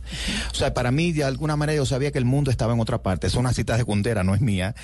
[0.52, 3.02] O sea, para mí, de alguna manera, yo sabía que el mundo estaba en otra
[3.02, 3.28] parte.
[3.28, 4.76] Es una cita secundera, no es mía.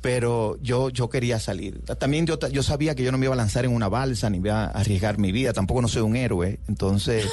[0.00, 1.80] Pero yo, yo quería salir.
[1.98, 4.38] También yo, yo sabía que yo no me iba a lanzar en una balsa ni
[4.38, 5.52] iba a arriesgar mi vida.
[5.52, 6.60] Tampoco no soy un héroe.
[6.68, 7.26] Entonces,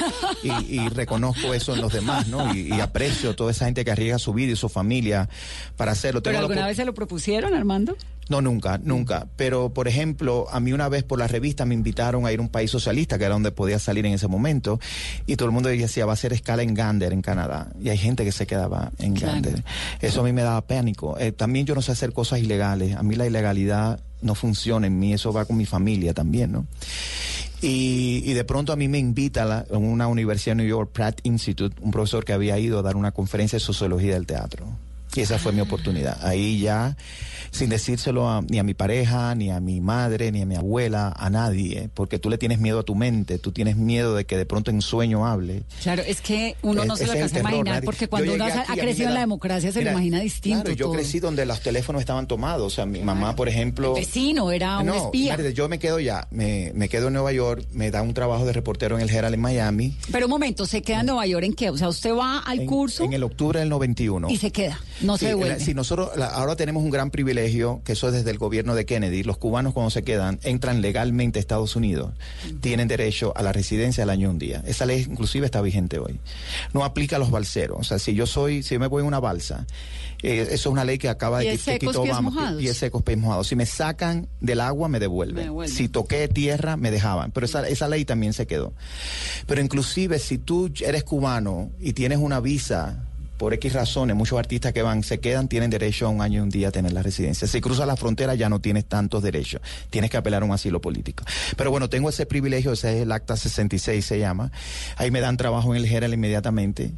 [0.43, 0.49] y,
[0.79, 2.55] y reconozco eso en los demás, ¿no?
[2.55, 5.29] Y, y aprecio toda esa gente que arriesga su vida y su familia
[5.77, 6.23] para hacerlo.
[6.23, 7.95] ¿Pero Tengo alguna vez se lo propusieron, Armando?
[8.29, 9.27] No, nunca, nunca.
[9.35, 12.41] Pero, por ejemplo, a mí una vez por la revista me invitaron a ir a
[12.41, 14.79] un país socialista, que era donde podía salir en ese momento,
[15.25, 17.67] y todo el mundo decía, va a hacer escala en Gander, en Canadá.
[17.81, 19.33] Y hay gente que se quedaba en Claro.
[19.33, 19.63] Gander.
[20.01, 21.17] Eso a mí me daba pánico.
[21.19, 22.95] Eh, también yo no sé hacer cosas ilegales.
[22.95, 26.65] A mí la ilegalidad no funciona en mí, eso va con mi familia también, ¿no?
[27.61, 30.69] Y, y de pronto a mí me invita a, la- a una universidad de New
[30.69, 34.25] York, Pratt Institute, un profesor que había ido a dar una conferencia de sociología del
[34.25, 34.65] teatro.
[35.15, 36.17] Y esa fue mi oportunidad.
[36.25, 36.97] Ahí ya,
[37.51, 41.13] sin decírselo a- ni a mi pareja, ni a mi madre, ni a mi abuela,
[41.15, 44.37] a nadie, porque tú le tienes miedo a tu mente, tú tienes miedo de que
[44.37, 45.61] de pronto en sueño hable.
[45.83, 48.65] Claro, es que uno no se lo alcanza a imaginar, nadie- porque cuando uno ha,
[48.75, 50.63] crecido en la democracia se Mira, lo imagina distinto.
[50.63, 50.95] Claro, yo todo.
[50.95, 52.73] crecí donde los teléfonos estaban tomados.
[52.73, 53.95] O sea, mi mamá, por ejemplo.
[53.95, 55.33] El vecino era un no, espía.
[55.37, 58.45] Marta, yo me quedo ya, me, me quedo en Nueva York, me da un trabajo
[58.45, 59.95] de reportero en el Herald en Miami.
[60.11, 61.69] Pero un momento, ¿se queda en Nueva York en qué?
[61.69, 64.29] O sea, usted va al en, curso En el octubre del 91.
[64.31, 65.59] y se queda, no Sí, se devuelve.
[65.59, 68.85] sí, nosotros la- ahora tenemos un gran privilegio, que eso es desde el gobierno de
[68.85, 69.23] Kennedy.
[69.23, 72.11] Los cubanos cuando se quedan entran legalmente a Estados Unidos.
[72.61, 74.63] Tienen derecho a la residencia al año un día.
[74.65, 76.19] Esa ley inclusive está vigente hoy.
[76.73, 77.77] No aplica a los balseros.
[77.79, 79.65] O sea, si yo soy, si yo me voy en una balsa,
[80.21, 82.57] eh, eso es una ley que acaba de pies Obama.
[82.57, 83.47] Pies secos, pies mojados.
[83.47, 85.35] Si me sacan del agua, me devuelven.
[85.35, 85.75] Me devuelven.
[85.75, 87.31] Si toqué tierra, me dejaban.
[87.31, 88.73] Pero esa, esa ley también se quedó.
[89.47, 93.03] Pero inclusive si tú eres cubano y tienes una visa
[93.37, 96.43] por X razones, muchos artistas que van, se quedan, tienen derecho a un año y
[96.43, 97.47] un día a tener la residencia.
[97.47, 100.81] Si cruzas la frontera ya no tienes tantos derechos, tienes que apelar a un asilo
[100.81, 101.23] político.
[101.57, 104.51] Pero bueno, tengo ese privilegio, ese es el Acta 66 se llama.
[104.97, 106.91] Ahí me dan trabajo en el Herald inmediatamente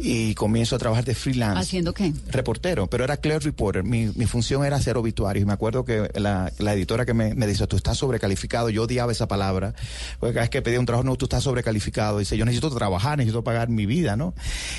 [0.00, 2.12] y comienzo a trabajar de freelance ¿Haciendo qué?
[2.30, 3.82] reportero, pero era clear reporter.
[3.84, 5.42] Mi, mi función era hacer obituarios.
[5.42, 8.70] Y me acuerdo que la, la editora que me, me dice, tú estás sobrecalificado.
[8.70, 9.74] Yo odiaba esa palabra.
[10.20, 12.18] Porque cada vez que pedía un trabajo, no, tú estás sobrecalificado.
[12.18, 14.34] Dice, yo necesito trabajar, necesito pagar mi vida, ¿no?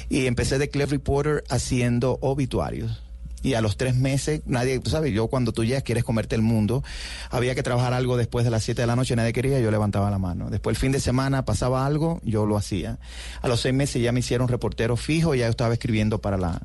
[0.10, 3.07] Y empecé de clear reporter haciendo obituarios.
[3.44, 6.42] Y a los tres meses, nadie, tú sabes, yo cuando tú llegas quieres comerte el
[6.42, 6.84] mundo,
[7.30, 10.10] había que trabajar algo después de las 7 de la noche, nadie quería, yo levantaba
[10.10, 10.50] la mano.
[10.50, 12.98] Después el fin de semana pasaba algo, yo lo hacía.
[13.42, 16.62] A los seis meses ya me hicieron reportero fijo, ya yo estaba escribiendo para la,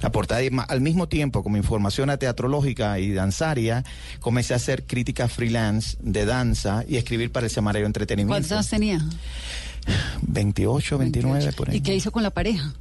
[0.00, 0.42] la portada.
[0.42, 3.84] Y al mismo tiempo, como información a teatrológica y danzaria,
[4.20, 8.32] comencé a hacer crítica freelance de danza y escribir para el semanario entretenimiento.
[8.32, 9.00] ¿Cuántos años tenía?
[10.22, 11.78] 28, 29, por ahí.
[11.78, 12.72] ¿Y qué hizo con la pareja?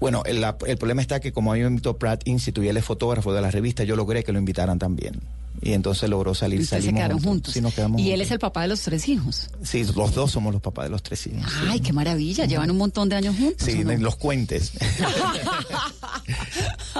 [0.00, 2.68] Bueno, el, la- el problema está que como a mí me invitó Pratt Institute y
[2.70, 5.20] él es fotógrafo de la revista, yo logré que lo invitaran también.
[5.62, 7.54] Y entonces logró salir, Y se quedaron juntos.
[7.54, 8.26] Sí, nos quedamos y él juntos.
[8.26, 9.50] es el papá de los tres hijos.
[9.62, 11.44] Sí, los dos somos los papás de los tres hijos.
[11.48, 11.66] sí.
[11.68, 12.44] Ay, qué maravilla.
[12.44, 13.62] Llevan un montón de años juntos.
[13.64, 14.72] Sí, los cuentes.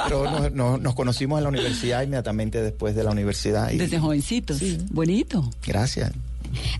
[0.06, 3.70] Pero nos, nos- nos conocimos en la universidad inmediatamente después de la universidad.
[3.70, 4.60] Y, Desde jovencitos.
[4.90, 5.50] Bonito.
[5.66, 6.12] Gracias.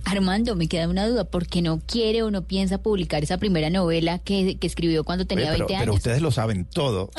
[0.05, 1.25] Armando, me queda una duda.
[1.25, 5.27] ¿Por qué no quiere o no piensa publicar esa primera novela que, que escribió cuando
[5.27, 5.97] tenía Oye, pero, 20 pero años?
[5.97, 7.11] ustedes lo saben todo.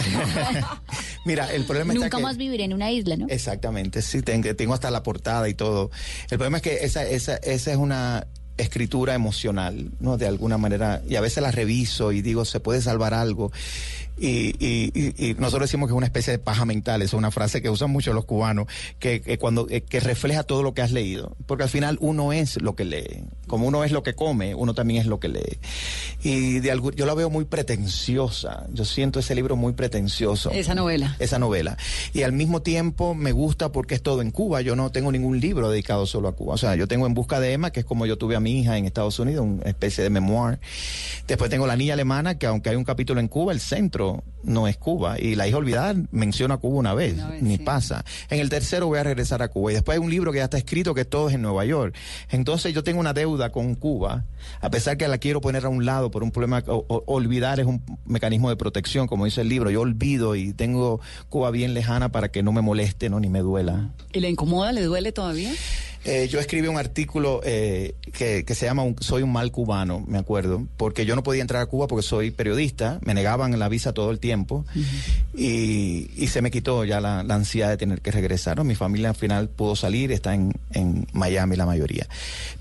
[1.25, 2.23] Mira, el problema Nunca que...
[2.23, 3.27] más viviré en una isla, ¿no?
[3.29, 5.91] Exactamente, sí, tengo, tengo hasta la portada y todo.
[6.29, 10.17] El problema es que esa, esa, esa es una escritura emocional, ¿no?
[10.17, 13.51] De alguna manera, y a veces la reviso y digo, se puede salvar algo.
[14.17, 17.61] Y, y, y, nosotros decimos que es una especie de paja mental, es una frase
[17.61, 20.91] que usan mucho los cubanos, que, que cuando eh, que refleja todo lo que has
[20.91, 24.55] leído, porque al final uno es lo que lee, como uno es lo que come,
[24.55, 25.59] uno también es lo que lee.
[26.23, 30.49] Y de algún, yo la veo muy pretenciosa, yo siento ese libro muy pretencioso.
[30.51, 31.17] Esa novela.
[31.19, 31.77] Esa novela.
[32.13, 35.41] Y al mismo tiempo me gusta porque es todo en Cuba, yo no tengo ningún
[35.41, 37.85] libro dedicado solo a Cuba, o sea, yo tengo En Busca de Emma, que es
[37.85, 40.59] como yo tuve a mi hija en Estados Unidos, una especie de memoir.
[41.27, 44.04] Después tengo La Niña Alemana, que aunque hay un capítulo en Cuba, el centro
[44.43, 45.19] no es Cuba.
[45.19, 47.63] Y La hija olvidada menciona Cuba una vez, ni sí.
[47.63, 48.05] pasa.
[48.29, 49.71] En el tercero voy a regresar a Cuba.
[49.71, 51.95] Y después hay un libro que ya está escrito que todo es en Nueva York.
[52.29, 54.25] Entonces yo tengo una deuda con Cuba,
[54.61, 57.59] a pesar que la quiero poner a un lado por un problema, o- o- olvidar
[57.59, 59.71] es un mecanismo de protección, como dice el libro.
[59.71, 63.39] Yo olvido y tengo Cuba bien lejana para que no me moleste, no ni me
[63.39, 63.89] duela.
[64.13, 65.51] ¿Y le incomoda, le duele todavía?
[66.07, 70.67] Eh, yo escribí un artículo eh, que, se llama Soy un mal cubano, me acuerdo,
[70.77, 74.11] porque yo no podía entrar a Cuba porque soy periodista, me negaban la visa todo
[74.11, 74.65] el tiempo
[75.35, 78.63] y, se me quitó ya la, ansiedad de tener que regresar.
[78.63, 82.07] Mi familia al final pudo salir, está en, en Miami la mayoría.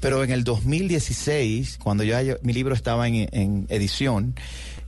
[0.01, 4.35] Pero en el 2016, cuando ya yo- mi libro estaba en, en edición,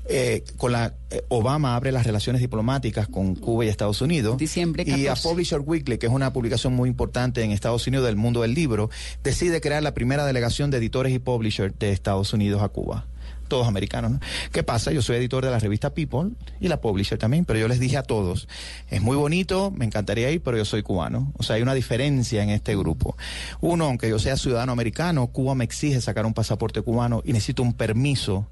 [0.08, 4.38] eh, con la eh, Obama abre las relaciones diplomáticas con Cuba y Estados Unidos.
[4.38, 5.28] Diciembre Y a 14.
[5.28, 8.90] Publisher Weekly, que es una publicación muy importante en Estados Unidos del mundo del libro,
[9.22, 13.06] decide crear la primera delegación de editores y publishers de Estados Unidos a Cuba.
[13.48, 14.20] Todos americanos, ¿no?
[14.50, 14.90] ¿Qué pasa?
[14.90, 17.96] Yo soy editor de la revista People y la publisher también, pero yo les dije
[17.96, 18.48] a todos,
[18.90, 21.32] es muy bonito, me encantaría ir, pero yo soy cubano.
[21.36, 23.16] O sea, hay una diferencia en este grupo.
[23.60, 27.62] Uno, aunque yo sea ciudadano americano, Cuba me exige sacar un pasaporte cubano y necesito
[27.62, 28.48] un permiso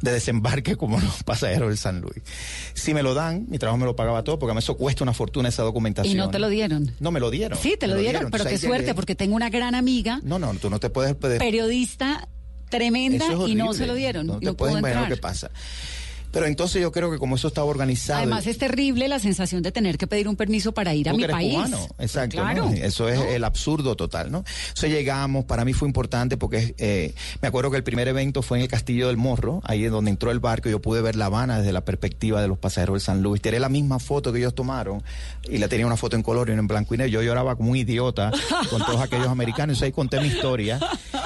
[0.00, 2.22] de desembarque como los pasajeros del San Luis.
[2.74, 5.04] Si me lo dan, mi trabajo me lo pagaba todo, porque a mí eso cuesta
[5.04, 6.14] una fortuna esa documentación.
[6.14, 6.92] Y no te lo dieron.
[7.00, 7.58] No me lo dieron.
[7.58, 10.70] Sí, te lo dieron, pero qué suerte, porque tengo una gran amiga, No, no, tú
[10.70, 11.14] no te puedes...
[11.14, 12.28] periodista
[12.68, 14.26] tremenda, es y no se lo dieron.
[14.26, 15.50] No y te no puedes imaginar lo que pasa.
[16.36, 18.18] Pero entonces yo creo que como eso estaba organizado...
[18.18, 21.24] Además es terrible la sensación de tener que pedir un permiso para ir a mi
[21.24, 21.54] país.
[21.54, 22.36] cubano, exacto.
[22.36, 22.66] Claro.
[22.66, 22.72] ¿no?
[22.72, 24.44] Eso es el absurdo total, ¿no?
[24.68, 28.58] Entonces llegamos, para mí fue importante porque eh, me acuerdo que el primer evento fue
[28.58, 31.24] en el Castillo del Morro, ahí es donde entró el barco, yo pude ver La
[31.24, 33.40] Habana desde la perspectiva de los pasajeros del San Luis.
[33.40, 35.02] Tiré la misma foto que ellos tomaron
[35.48, 37.12] y la tenía una foto en color y una en blanco y negro.
[37.12, 38.30] Yo lloraba como un idiota
[38.68, 39.80] con todos aquellos americanos.
[39.80, 40.80] Ahí conté mi historia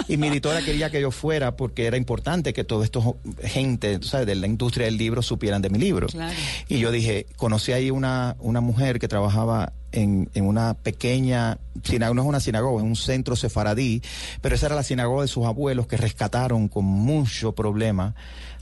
[0.06, 3.00] y mi editora quería que yo fuera porque era importante que toda esta
[3.42, 4.28] gente, ¿sabes?
[4.28, 6.06] de la industria del libro supieran de mi libro.
[6.06, 6.36] Claro.
[6.68, 12.22] Y yo dije, conocí ahí una, una mujer que trabajaba en, una pequeña sinagoga, no
[12.22, 14.02] es una sinagoga, es un centro sefaradí,
[14.40, 18.14] pero esa era la sinagoga de sus abuelos que rescataron con mucho problema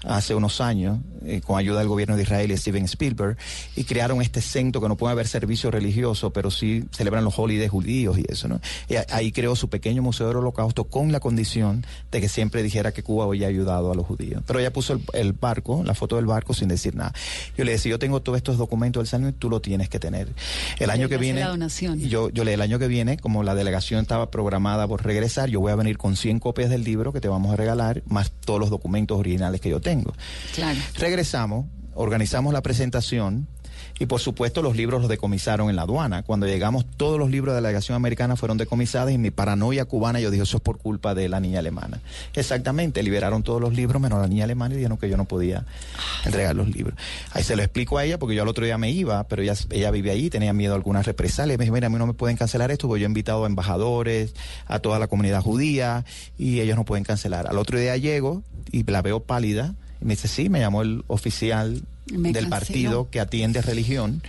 [0.05, 3.37] hace unos años, eh, con ayuda del gobierno de Israel y Steven Spielberg,
[3.75, 7.71] y crearon este centro que no puede haber servicio religioso, pero sí celebran los holidays
[7.71, 8.61] judíos y eso, ¿no?
[8.89, 12.93] Y ahí creó su pequeño museo del holocausto con la condición de que siempre dijera
[12.93, 14.43] que Cuba había ayudado a los judíos.
[14.47, 17.13] Pero ella puso el, barco, la foto del barco sin decir nada.
[17.57, 20.29] Yo le decía, yo tengo todos estos documentos del San tú lo tienes que tener.
[20.79, 22.01] El año que viene, la donación.
[22.01, 25.73] yo, yo el año que viene, como la delegación estaba programada por regresar, yo voy
[25.73, 28.71] a venir con 100 copias del libro que te vamos a regalar, más todos los
[28.71, 30.15] documentos originales que yo tengo.
[30.55, 30.79] Claro.
[30.95, 33.47] Regresamos, organizamos la presentación
[33.99, 36.23] y por supuesto los libros los decomisaron en la aduana.
[36.23, 40.21] Cuando llegamos todos los libros de la delegación americana fueron decomisados y mi paranoia cubana
[40.21, 42.01] yo dije eso es por culpa de la niña alemana.
[42.35, 45.65] Exactamente, liberaron todos los libros menos la niña alemana y dijeron que yo no podía
[46.25, 46.99] entregar los libros.
[47.33, 49.55] Ahí se lo explico a ella porque yo al otro día me iba, pero ella,
[49.71, 51.59] ella vive ahí, tenía miedo a algunas represalias.
[51.59, 53.47] Me dijo, mira, a mí no me pueden cancelar esto porque yo he invitado a
[53.47, 54.35] embajadores,
[54.67, 56.05] a toda la comunidad judía
[56.39, 57.47] y ellos no pueden cancelar.
[57.49, 61.05] Al otro día llego y la veo pálida y me dice, sí, me llamó el
[61.09, 61.83] oficial
[62.13, 62.51] Me del canceló.
[62.51, 64.23] partido que atiende religión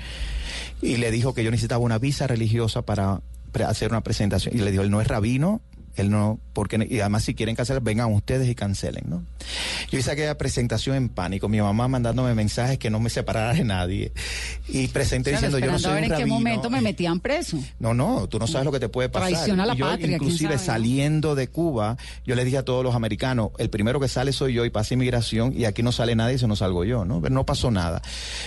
[0.82, 3.22] y le dijo que yo necesitaba una visa religiosa para
[3.68, 4.56] hacer una presentación.
[4.56, 5.62] Y le dijo, él no es rabino,
[5.96, 9.24] él no, porque, y además si quieren cancelar, vengan ustedes y cancelen, ¿no?
[9.92, 13.64] Yo hice aquella presentación en pánico, mi mamá mandándome mensajes que no me separara de
[13.64, 14.12] nadie.
[14.68, 16.36] Y presenté Claro, diciendo, yo no soy a ver un en qué rabino".
[16.36, 17.58] momento me metían preso.
[17.80, 19.30] No, no, tú no sabes lo que te puede pasar.
[19.30, 22.96] Traición a la yo, patria, inclusive saliendo de Cuba, yo le dije a todos los
[22.96, 26.38] americanos, el primero que sale soy yo y pasa inmigración y aquí no sale nadie,
[26.38, 27.22] si no salgo yo, ¿no?
[27.22, 28.02] Pero no pasó nada.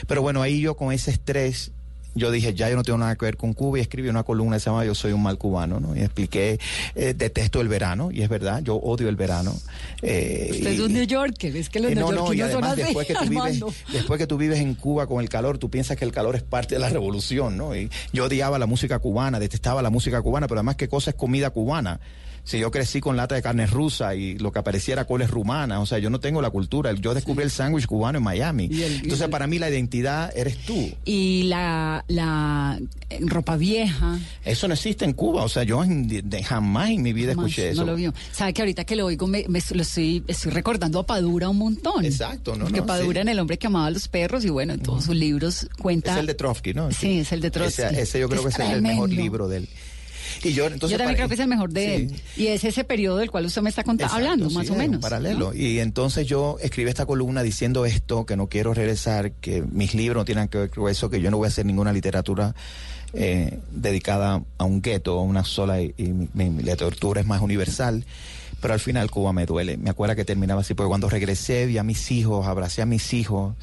[0.06, 1.72] Pero bueno, ahí yo con ese estrés
[2.14, 4.56] yo dije, ya yo no tengo nada que ver con Cuba y escribí una columna
[4.56, 5.96] que se llama Yo soy un mal cubano, ¿no?
[5.96, 6.58] Y expliqué,
[6.94, 9.54] eh, detesto el verano, y es verdad, yo odio el verano.
[10.02, 12.82] Eh, Usted es un New Yorker, es que los eh, no, no, y son así,
[12.82, 13.60] después que, tú vives,
[13.92, 16.42] después que tú vives en Cuba con el calor, tú piensas que el calor es
[16.42, 17.74] parte de la revolución, ¿no?
[17.74, 21.16] Y yo odiaba la música cubana, detestaba la música cubana, pero además qué cosa es
[21.16, 22.00] comida cubana.
[22.44, 25.78] Si yo crecí con lata de carne rusa y lo que aparecía era coles rumana,
[25.80, 26.92] o sea, yo no tengo la cultura.
[26.92, 28.64] Yo descubrí el sándwich cubano en Miami.
[28.64, 30.90] El- Entonces, el- para mí la identidad eres tú.
[31.04, 34.18] Y la la, eh, ropa vieja.
[34.44, 37.46] Eso no existe en Cuba, o sea, yo en- de- jamás en mi vida Jamás,
[37.50, 37.84] escuché eso.
[37.84, 38.12] No lo vio.
[38.32, 41.58] Sabe que ahorita que lo oigo, me, me- lo estoy, estoy recordando a Padura un
[41.58, 42.04] montón.
[42.04, 42.64] Exacto, ¿no?
[42.64, 43.22] Porque no, Padura sí.
[43.22, 46.14] en El hombre que amaba a los perros y bueno, en todos sus libros cuenta.
[46.14, 46.90] Es el de Trotsky, ¿no?
[46.90, 47.82] Sí, es el de Trotsky.
[47.82, 49.68] Ese, ese yo creo que Es ese es el mejor libro de él.
[50.42, 51.92] Y yo, entonces, Yo también para- creo que es el mejor de Sí.
[52.14, 52.22] él.
[52.36, 54.74] Y es ese periodo del cual usted me está conta- Exacto, hablando, sí, más o
[54.74, 55.00] menos.
[55.00, 55.38] paralelo.
[55.50, 55.54] ¿no?
[55.54, 60.20] Y entonces yo escribí esta columna diciendo esto, que no quiero regresar, que mis libros
[60.20, 62.54] no tienen que ver con eso, que yo no voy a hacer ninguna literatura
[63.14, 67.42] eh, dedicada a un gueto, a una sola, y, y mi, mi literatura es más
[67.42, 68.04] universal.
[68.60, 69.76] Pero al final Cuba me duele.
[69.76, 73.12] Me acuerdo que terminaba así, porque cuando regresé vi a mis hijos, abracé a mis
[73.12, 73.54] hijos.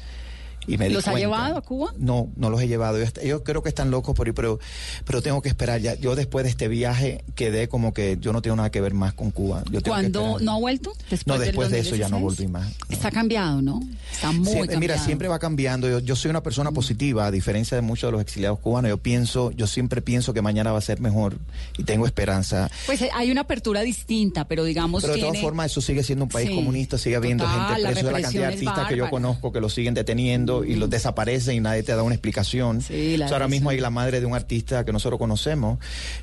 [0.66, 1.92] Y me ¿Los ha llevado a Cuba?
[1.98, 2.98] No, no los he llevado.
[3.24, 4.58] Yo, creo que están locos por ir, pero,
[5.04, 5.80] pero tengo que esperar.
[5.80, 8.92] Ya, yo después de este viaje quedé como que yo no tengo nada que ver
[8.94, 9.62] más con Cuba.
[9.70, 10.92] Yo tengo ¿Cuándo no ha vuelto?
[11.26, 12.50] No, del después de eso ya no 2016?
[12.50, 12.72] volví más.
[12.90, 13.80] Está cambiado, ¿no?
[14.12, 14.80] Está muy Siempre- cambiado.
[14.80, 15.88] mira, siempre va cambiando.
[15.88, 18.90] Yo, yo soy una persona positiva, a diferencia de muchos de los exiliados cubanos.
[18.90, 21.38] Yo pienso, yo siempre pienso que mañana va a ser mejor
[21.78, 22.70] y tengo esperanza.
[22.86, 25.30] Pues eh, hay una apertura distinta, pero digamos Pero de tiene...
[25.32, 27.88] todas formas, eso sigue siendo un país Sí, comunista, sigue habiendo total, gente la presa.
[27.88, 30.88] de la represión cantidad de artistas que yo conozco que los siguen deteniendo y los
[30.90, 32.80] desaparecen y nadie te da una explicación.
[32.82, 35.78] Sí, la O sea, ahora mismo hay la madre de un artista que nosotros conocemos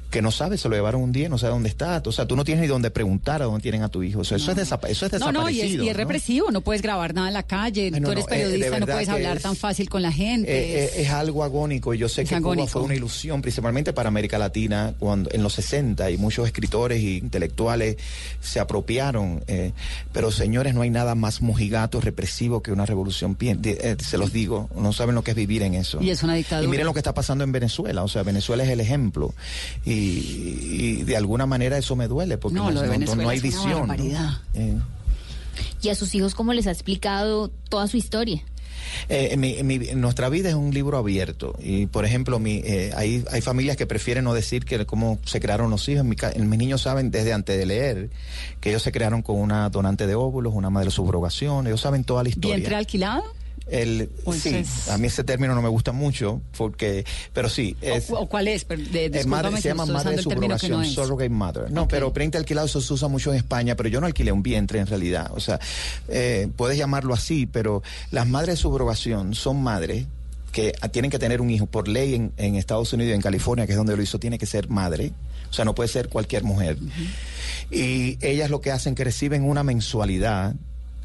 [0.09, 2.01] que no sabe, se lo llevaron un día no sabe dónde está.
[2.05, 4.19] O sea, tú no tienes ni dónde preguntar a dónde tienen a tu hijo.
[4.21, 5.41] O sea, eso, es desapa- eso es No, desaparecido.
[5.43, 5.97] no, y es, y es ¿no?
[5.97, 8.85] represivo, no puedes grabar nada en la calle, Ay, no, tú eres eh, periodista, no
[8.85, 10.49] puedes hablar es- tan fácil con la gente.
[10.51, 12.63] Eh, es- eh, es algo agónico y yo sé que agónico.
[12.67, 16.99] Cuba fue una ilusión principalmente para América Latina cuando en los 60 y muchos escritores
[17.03, 17.97] e intelectuales
[18.39, 19.71] se apropiaron eh,
[20.13, 24.33] pero señores no hay nada más mojigato represivo que una revolución de- eh, se los
[24.33, 26.67] digo no saben lo que es vivir en eso Y es una dictadura.
[26.67, 29.33] y miren lo que está pasando en Venezuela o sea Venezuela es el ejemplo
[29.85, 33.29] y, y de alguna manera eso me duele porque No, no, de no- no Venezuela
[33.31, 33.91] hay visión.
[34.53, 34.77] Eh,
[35.81, 38.43] Y a sus hijos, ¿cómo les ha explicado toda su historia?
[39.09, 43.23] Eh, mi- mi- nuestra vida es un libro abierto y por ejemplo mi, eh, hay,
[43.31, 46.01] hay familias que prefieren no decir que cómo se crearon los hijos.
[46.01, 48.09] En mi ca- en mis niños saben desde antes de leer
[48.61, 52.23] que ellos se crearon con una donante de óvulos, una madre subrogación, ellos saben toda
[52.23, 52.55] la historia.
[52.55, 53.23] ¿Vientre alquilado?
[53.69, 57.03] El, Pues sí, es- a mí ese término no me gusta mucho porque,
[57.33, 58.65] pero sí, es, ¿O, o cuál es?
[58.67, 60.93] De- es discúlpame madre- se llama madre de subrogación, no es.
[60.93, 61.71] surrogate mother.
[61.71, 61.89] No, Ok.
[61.89, 64.79] pero vientre alquilado eso se usa mucho en España, pero yo no alquilé un vientre
[64.79, 65.31] en realidad.
[65.35, 65.59] O sea,
[66.07, 70.05] eh, puedes llamarlo así, pero las madres de subrogación son madres
[70.53, 73.65] que tienen que tener un hijo por ley en, en Estados Unidos y en California,
[73.67, 75.11] que es donde lo hizo, tiene que ser madre.
[75.49, 76.77] O sea, no puede ser cualquier mujer.
[77.69, 80.55] Y ellas lo que hacen que reciben una mensualidad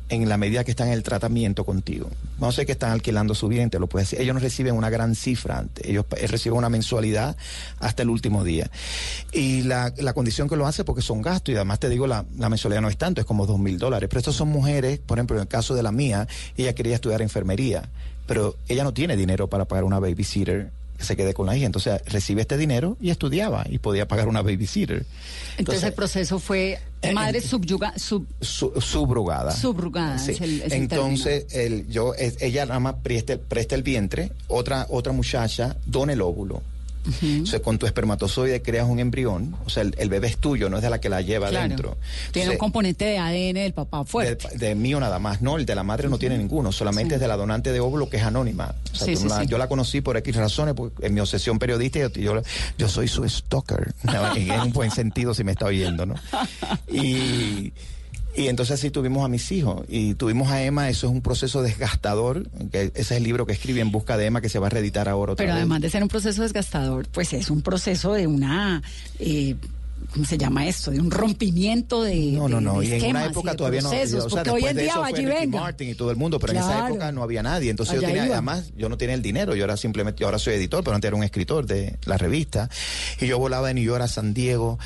[0.08, 2.10] en la medida que están en el tratamiento contigo.
[2.38, 4.22] No sé que están alquilando su vientre, lo puedes decir.
[4.22, 7.36] Ellos no reciben una gran cifra antes, ellos eh, reciben una mensualidad
[7.80, 8.70] hasta el último día.
[9.32, 12.24] Y la, la condición que lo hace porque son gastos y además te digo, la,
[12.38, 14.08] la mensualidad no es tanto, es como dos mil dólares.
[14.08, 17.22] Pero estas son mujeres, por ejemplo, en el caso de la mía, ella quería estudiar
[17.22, 17.88] enfermería,
[18.26, 21.66] pero ella no tiene dinero para pagar una babysitter que se quede con la hija.
[21.66, 25.04] Entonces recibe este dinero y estudiaba y podía pagar una babysitter.
[25.58, 26.78] Entonces, el proceso fue
[27.12, 29.50] madre eh, subyuga, sub, Su- subrogada.
[29.50, 30.32] Subrogada, Sí.
[30.32, 34.30] es el- es el Entonces, el, yo, es- ella nada más presta, presta el vientre,
[34.48, 36.62] otra, otra muchacha dona el óvulo.
[37.22, 40.76] Entonces, con tu espermatozoide creas un embrión, o sea, el, el bebé es tuyo, no
[40.76, 41.66] es de la que la lleva claro.
[41.66, 41.96] adentro.
[42.32, 44.48] Tiene un componente de ADN del papá fuerte.
[44.56, 47.20] de, de mío nada más, no, el de la madre no tiene ninguno, solamente es
[47.20, 48.74] de la donante de óvulo que es anónima.
[48.92, 49.28] O sea, Sí, sí.
[49.46, 52.42] Yo la conocí por X razones, porque en mi obsesión periodista yo, yo,
[52.78, 53.94] yo soy su stalker,
[54.36, 56.14] en un buen sentido si me está oyendo, ¿no?
[56.92, 57.72] Y,
[58.34, 61.62] y entonces así tuvimos a mis hijos y tuvimos a Emma, eso es un proceso
[61.62, 64.68] desgastador, que ese es el libro que escribí en busca de Emma que se va
[64.68, 65.60] a reeditar ahora otra Pero vez.
[65.60, 68.82] además de ser un proceso desgastador, pues es un proceso de una,
[69.18, 69.56] eh,
[70.12, 70.90] ¿cómo se llama esto?
[70.90, 72.32] De un rompimiento de.
[72.32, 72.80] No, no, no.
[72.80, 73.90] de Y en una época todavía no.
[73.90, 75.60] procesos, o sea, porque hoy en de día eso allí venga.
[75.60, 77.70] Martin y todo el mundo, pero en esa época no había nadie.
[77.70, 78.34] Entonces yo tenía, iba.
[78.34, 79.54] además, yo no tenía el dinero.
[79.54, 82.68] Yo era simplemente, yo ahora soy editor, pero antes era un escritor de la revista.
[83.20, 84.78] Y yo volaba de New York a San Diego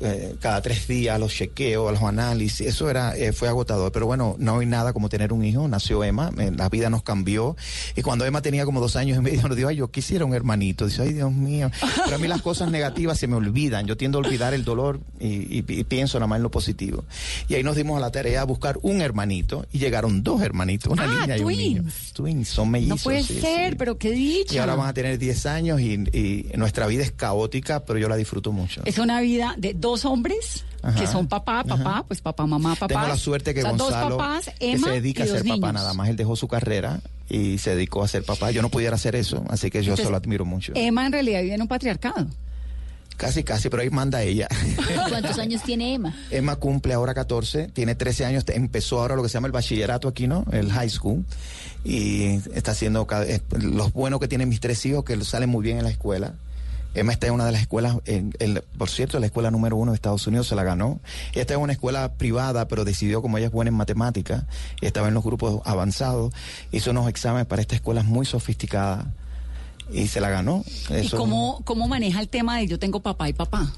[0.00, 2.66] eh, cada tres días los chequeos, los análisis.
[2.66, 3.90] Eso era, eh, fue agotador.
[3.92, 5.66] Pero bueno, no hay nada como tener un hijo.
[5.68, 7.56] Nació Emma, eh, la vida nos cambió.
[7.96, 10.34] Y cuando Emma tenía como dos años y medio, nos dijo, ay, yo quisiera un
[10.34, 10.86] hermanito.
[10.86, 11.70] Dice, ay, Dios mío.
[12.04, 13.86] Pero a mí las cosas negativas se me olvidan.
[13.86, 17.04] Yo tiendo a olvidar el dolor y, y- y pienso nada más en lo positivo.
[17.48, 20.92] Y ahí nos dimos a la tarea a buscar un hermanito y llegaron dos hermanitos,
[20.92, 21.82] una Ah, niña y un niño.
[21.82, 22.12] twins.
[22.12, 22.98] Twins, son mellizos.
[22.98, 23.76] No puede sí, ser, sí.
[23.78, 24.54] pero qué dicha.
[24.54, 28.08] Y ahora van a tener 10 años y, y nuestra vida es caótica, pero yo
[28.08, 28.82] la disfruto mucho.
[28.84, 31.00] Es una vida de dos hombres Ajá.
[31.00, 32.04] que son papá, papá, Ajá.
[32.06, 32.86] pues papá, mamá, papá.
[32.94, 35.54] Tengo la suerte que O sea, Gonzalo, dos papás, que se dedica a ser papá
[35.54, 35.72] niños.
[35.72, 38.50] nada más, él dejó su carrera y se dedicó a ser papá.
[38.50, 40.72] Yo no pudiera hacer eso, así que yo Entonces, solo admiro mucho.
[40.74, 42.26] Emma en realidad vive en un patriarcado.
[43.16, 44.48] Casi, casi, pero ahí manda ella.
[45.08, 46.16] ¿Cuántos años tiene Emma?
[46.32, 50.08] Emma cumple ahora 14, tiene 13 años, empezó ahora lo que se llama el bachillerato
[50.08, 50.44] aquí, ¿no?
[50.50, 51.24] El high school.
[51.84, 55.62] Y está haciendo cada- eh, los buenos que tienen mis tres hijos, que salen muy
[55.62, 56.34] bien en la escuela.
[56.94, 57.96] Está en una de las escuelas,
[58.78, 61.00] por cierto, la escuela número uno de Estados Unidos se la ganó.
[61.34, 64.44] Está en una escuela privada, pero decidió, como ella es buena en matemáticas,
[64.80, 66.32] estaba en los grupos avanzados,
[66.72, 69.12] hizo unos exámenes para esta escuela muy sofisticada
[69.92, 70.64] y se la ganó.
[71.02, 73.72] ¿Y cómo, cómo maneja el tema de yo tengo papá y papá?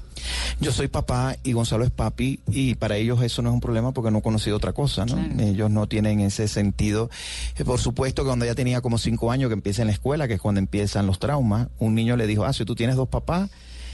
[0.59, 3.91] yo soy papá y Gonzalo es papi y para ellos eso no es un problema
[3.91, 5.15] porque no he conocido otra cosa, ¿no?
[5.15, 5.39] Claro.
[5.39, 7.09] Ellos no tienen ese sentido.
[7.57, 10.27] Eh, Por supuesto que cuando ya tenía como cinco años que empieza en la escuela,
[10.27, 13.07] que es cuando empiezan los traumas, un niño le dijo, ah, si tú tienes dos
[13.07, 13.49] papás,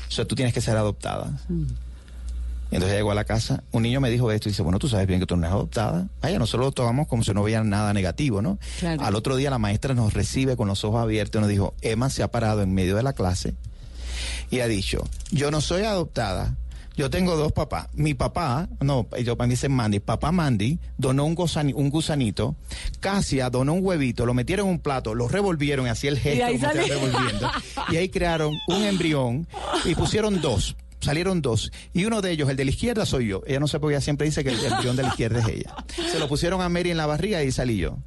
[0.08, 1.38] o sea, tú tienes que ser adoptada.
[1.50, 1.66] Y
[2.74, 5.08] entonces llegó a la casa, un niño me dijo esto y dice, bueno, tú sabes
[5.08, 6.08] bien que tú no eres adoptada.
[6.22, 8.58] Vaya, nosotros lo tomamos como si no hubiera nada negativo, ¿no?
[8.80, 9.04] Claro.
[9.04, 12.10] Al otro día la maestra nos recibe con los ojos abiertos y nos dijo, Emma
[12.10, 13.54] se ha parado en medio de la clase
[14.50, 16.56] y ha dicho, yo no soy adoptada,
[16.96, 17.88] yo tengo dos papás.
[17.94, 22.56] Mi papá, no, yo para mí es Mandy, papá Mandy donó un, gusani- un gusanito,
[23.00, 26.46] Casia donó un huevito, lo metieron en un plato, lo revolvieron y hacía el gesto
[26.46, 26.94] ahí como que salió.
[27.00, 27.52] revolviendo.
[27.90, 29.48] Y ahí crearon un embrión
[29.86, 30.76] y pusieron dos.
[31.04, 31.72] Salieron dos.
[31.94, 33.42] Y uno de ellos, el de la izquierda, soy yo.
[33.46, 35.48] Ella no sé por qué ella siempre dice que el embrión de la izquierda es
[35.48, 35.76] ella.
[36.12, 37.98] Se lo pusieron a Mary en la barriga y salí yo.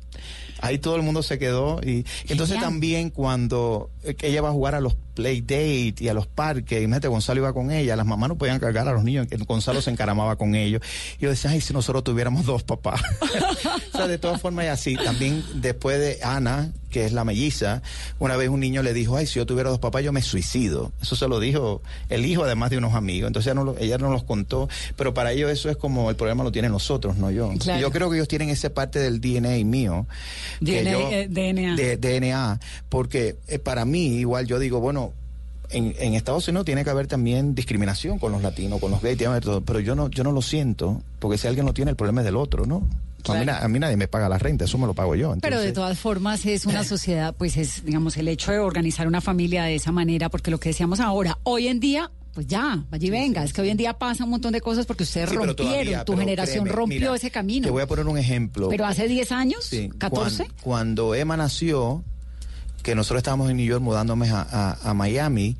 [0.60, 1.80] Ahí todo el mundo se quedó.
[1.82, 2.62] Y entonces Genial.
[2.62, 6.78] también cuando eh, ella va a jugar a los play date y a los parques,
[6.78, 9.90] imagínate, Gonzalo iba con ella, las mamás no podían cargar a los niños, Gonzalo se
[9.90, 10.82] encaramaba con ellos.
[11.18, 13.00] Y yo decía, ay, si nosotros tuviéramos dos papás.
[13.94, 14.96] o sea, de todas formas y así.
[14.96, 17.82] También después de Ana, que es la melliza,
[18.18, 20.92] una vez un niño le dijo, ay, si yo tuviera dos papás, yo me suicido.
[21.02, 23.26] Eso se lo dijo el hijo, además de unos amigos.
[23.26, 24.66] Entonces ella no, lo- ella no los contó,
[24.96, 27.52] pero para ellos eso es como el problema lo tienen nosotros, no yo.
[27.58, 27.82] Claro.
[27.82, 30.06] Yo creo que ellos tienen esa parte del DNA mío.
[30.62, 31.76] DNA, yo- eh, DNA.
[31.76, 35.12] de DNA, porque eh, para mí, igual yo digo, bueno,
[35.68, 39.18] en, en Estados Unidos tiene que haber también discriminación con los latinos, con los gays,
[39.18, 41.74] tiene que haber todo, pero yo no, yo no lo siento, porque si alguien lo
[41.74, 42.86] tiene, el problema es del otro, ¿no?
[43.32, 43.58] A, mí, Claro.
[43.60, 45.34] na- a mí nadie me paga la renta, eso me lo pago yo.
[45.40, 49.20] Pero de todas formas es una sociedad, pues es, digamos, el hecho de organizar una
[49.20, 53.10] familia de esa manera, porque lo que decíamos ahora, hoy en día, pues ya, y
[53.10, 55.56] venga, es que hoy en día pasa un montón de cosas porque ustedes Sí, rompieron,
[55.56, 57.64] todavía, tu generación créeme, rompió mira, ese camino.
[57.64, 58.68] Te voy a poner un ejemplo.
[58.68, 62.04] Pero hace 10 años, Sí, 14, cuan- Cuando, Emma nació,
[62.82, 65.56] que nosotros estábamos en New York mudándome a, a- a Miami,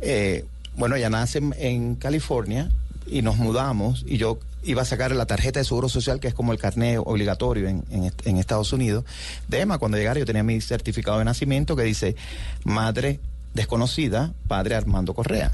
[0.00, 0.44] eh,
[0.76, 2.70] bueno, ella nace en, en California
[3.06, 6.34] y nos mudamos y yo iba a sacar la tarjeta de seguro social, que es
[6.34, 9.04] como el carnet obligatorio en, en en Estados Unidos,
[9.48, 9.78] de Emma.
[9.78, 12.16] Cuando llegara yo tenía mi certificado de nacimiento que dice
[12.64, 13.20] madre
[13.54, 15.52] desconocida, padre Armando Correa.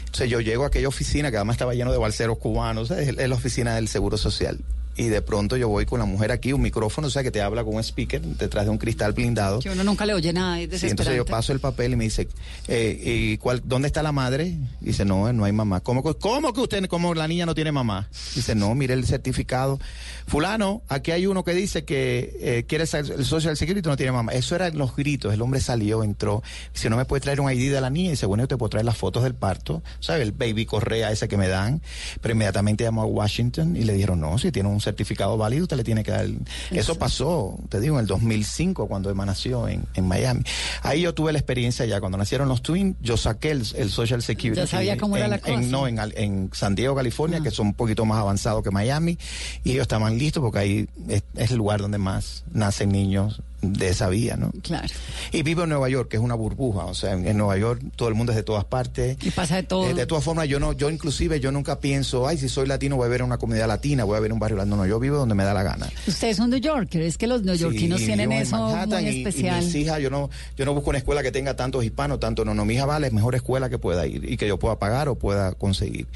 [0.00, 3.34] Entonces yo llego a aquella oficina que además estaba lleno de balseros cubanos, es la
[3.34, 4.58] oficina del Seguro Social.
[4.98, 7.40] Y de pronto yo voy con la mujer aquí, un micrófono, o sea, que te
[7.40, 9.60] habla con un speaker detrás de un cristal blindado.
[9.60, 12.04] que uno nunca le oye nada, es Sí, entonces yo paso el papel y me
[12.04, 12.28] dice,
[12.66, 14.56] eh, ¿y cuál, ¿dónde está la madre?
[14.80, 15.80] Dice, no, no hay mamá.
[15.80, 18.08] ¿Cómo, que- cómo que usted, cómo la niña no tiene mamá?
[18.34, 19.78] Dice, no, mire el certificado.
[20.26, 24.12] Fulano, aquí hay uno que dice que eh, quiere ser el Social Security no tiene
[24.12, 24.32] mamá.
[24.32, 25.32] Eso eran los gritos.
[25.32, 26.42] El hombre salió, entró.
[26.74, 28.10] Dice, no me puede traer un ID de la niña.
[28.10, 29.82] Dice, bueno, yo te puedo traer las fotos del parto.
[30.00, 30.22] ¿Sabe?
[30.22, 31.80] El baby correa ese que me dan.
[32.20, 35.76] Pero inmediatamente llamó a Washington y le dijeron, no, si tiene un certificado válido, usted
[35.76, 36.24] le tiene que dar.
[36.24, 36.38] el-".
[36.70, 40.42] Eso pasó, te digo, en el 2005, cuando Emma nació en, en Miami.
[40.82, 42.00] Ahí yo tuve la experiencia ya.
[42.00, 44.60] Cuando nacieron los twins, yo saqué el, el Social Security.
[44.60, 45.68] Ya sabía cómo era en- la en- cosa.
[45.70, 47.42] no, en, Al- en San Diego, California, Ah.
[47.42, 49.18] que son un poquito más avanzados que Miami.
[49.64, 53.88] Y ellos estaban listos porque ahí es, es el lugar donde más nacen niños de
[53.88, 54.52] esa vía, ¿no?
[54.62, 54.88] Claro.
[55.32, 56.84] Y vivo en Nueva York, que es una burbuja.
[56.84, 59.16] O sea, en, en Nueva York todo el mundo es de todas partes.
[59.22, 59.86] Y pasa de todo.
[59.88, 62.96] Eh, de todas formas, yo no, yo inclusive yo nunca pienso, ay, si soy latino
[62.96, 64.76] voy a ver una comunidad latina, voy a ver un barrio latino.
[64.76, 65.88] No, yo vivo donde me da la gana.
[66.06, 68.56] Ustedes son New Yorkers, es que los neoyorquinos Sí, tienen eso
[68.86, 69.62] muy y- especial.
[69.62, 72.44] Y, mis hijas, yo no, yo no busco una escuela que tenga tantos hispanos, tanto
[72.44, 75.08] no, no, mi hija vale, mejor escuela que pueda ir y que yo pueda pagar
[75.08, 76.06] o pueda conseguir.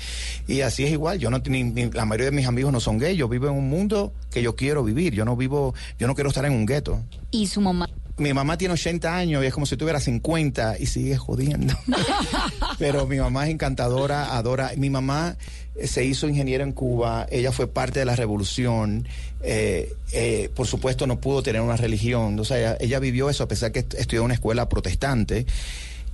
[0.46, 2.98] Y así es igual, yo no, ni- ni- la mayoría de mis amigos no son
[2.98, 6.14] gays, yo vivo en un mundo que yo quiero vivir, yo no vivo, yo no
[6.14, 7.00] quiero estar en un gueto.
[7.32, 7.88] Y su mamá.
[8.18, 11.74] Mi mamá tiene 80 años y es como si tuviera 50 y sigue jodiendo.
[12.78, 14.72] Pero mi mamá es encantadora, adora.
[14.76, 15.36] Mi mamá
[15.74, 19.08] eh, se hizo ingeniera en Cuba, ella fue parte de la revolución.
[19.42, 22.38] eh, eh, por supuesto, no pudo tener una religión.
[22.38, 25.46] O sea, ella, ella vivió eso a pesar que est- estudió en una escuela protestante.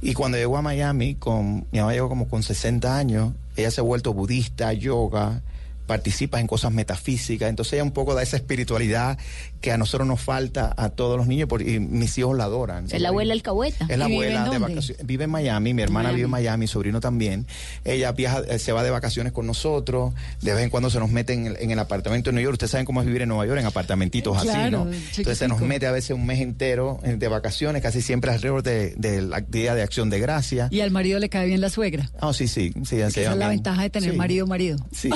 [0.00, 3.80] Y cuando llegó a Miami, con, mi mamá llegó como con 60 años, ella se
[3.80, 5.42] ha vuelto budista, yoga,
[5.88, 9.18] participas en cosas metafísicas, entonces ella un poco da esa espiritualidad
[9.60, 12.86] que a nosotros nos falta a todos los niños y mis hijos la adoran.
[12.90, 13.86] Es la abuela alcahueta.
[13.88, 15.06] Es la abuela de vacaciones.
[15.06, 17.46] Vive en Miami, mi hermana vive en Miami, mi sobrino también.
[17.84, 21.10] Ella viaja, eh, se va de vacaciones con nosotros, de vez en cuando se nos
[21.10, 22.54] mete en el, apartamento de Nueva York.
[22.54, 24.88] Ustedes saben cómo es vivir en Nueva York, en apartamentitos así, ¿no?
[24.90, 28.62] Entonces se nos mete a veces un mes entero eh, de vacaciones, casi siempre alrededor
[28.62, 30.68] de, la Día de Acción de Gracia.
[30.70, 32.10] ¿Y al marido le cae bien la suegra?
[32.20, 32.72] Ah, sí, sí.
[32.84, 34.78] sí esa es la ventaja de tener marido marido.
[34.92, 35.10] Sí.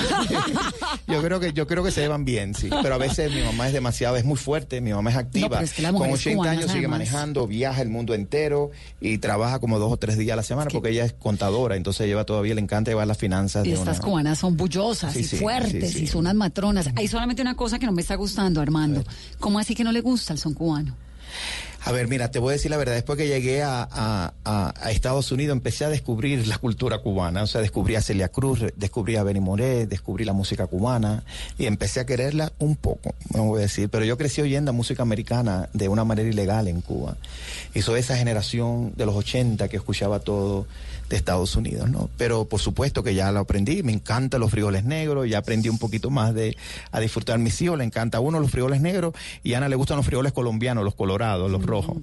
[1.07, 2.71] yo creo que yo creo que se llevan bien, sí.
[2.83, 5.63] Pero a veces mi mamá es demasiado, es muy fuerte, mi mamá es activa.
[5.93, 8.71] con 80 años sigue manejando, viaja el mundo entero
[9.01, 12.07] y trabaja como dos o tres días a la semana porque ella es contadora, entonces
[12.07, 13.67] lleva todavía, le encanta llevar las finanzas.
[13.67, 16.91] Y estas cubanas son bullosas y fuertes y son unas matronas.
[16.97, 19.05] Hay solamente una cosa que no me está gustando, Armando.
[19.39, 20.97] ¿Cómo así que no le gusta el son cubano?
[21.85, 22.95] A ver, mira, te voy a decir la verdad.
[22.95, 24.33] Después que llegué a,
[24.89, 27.43] Estados Unidos, empecé a descubrir la cultura cubana.
[27.43, 31.25] O sea, descubrí a Celia Cruz, descubrí a Benny Moré, descubrí la música cubana
[31.59, 33.89] y empecé a quererla un poco, no voy a decir.
[33.89, 37.17] Pero yo crecí oyendo música americana de una manera ilegal en Cuba.
[37.75, 40.67] Y soy esa generación de los 80 que escuchaba todo
[41.13, 42.09] de Estados Unidos, ¿no?
[42.17, 45.77] Pero por supuesto que ya lo aprendí, me encantan los frijoles negros, ya aprendí un
[45.77, 46.57] poquito más de
[46.91, 49.13] a disfrutar mis hijos, le encanta a uno los frijoles negros
[49.45, 51.99] y a Ana le gustan los frijoles colombianos, los colorados, los rojos.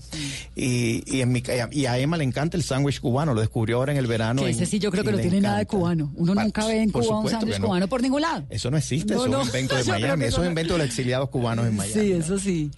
[0.55, 1.41] Y, y, en mi,
[1.71, 4.45] y a Emma le encanta el sándwich cubano, lo descubrió ahora en el verano.
[4.45, 6.11] ese sí yo creo que no tiene nada de cubano.
[6.15, 8.43] Uno nunca ve en Cuba un sándwich cubano por ningún lado.
[8.51, 10.87] Eso no existe, eso es un invento de Miami, eso es un invento de los
[10.87, 11.99] exiliados cubanos en Miami.
[11.99, 12.69] Sí, eso sí.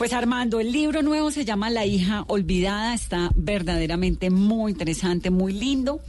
[0.00, 5.52] Pues Armando, el libro nuevo se llama La hija olvidada, está verdaderamente muy interesante, muy
[5.52, 6.00] lindo.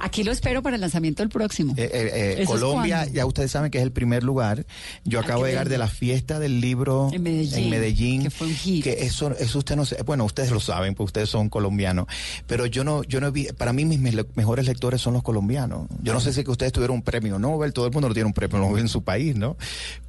[0.00, 1.72] Aquí lo espero para el lanzamiento del próximo.
[1.76, 4.66] Eh, eh, eh Colombia, ya ustedes saben que es el primer lugar.
[5.04, 8.82] Yo acabo de llegar de la fiesta del libro en Medellín, que fue un hit.
[8.82, 12.08] Que eso, eso usted no sé, bueno, ustedes lo saben, porque ustedes son colombianos,
[12.48, 14.00] pero yo no, yo no vi, para mí mis
[14.34, 15.86] mejores lectores son los colombianos.
[16.02, 18.26] Yo no sé si que ustedes tuvieron un premio Nobel, todo el mundo lo tiene
[18.26, 19.56] un premio Nobel en su país, ¿no?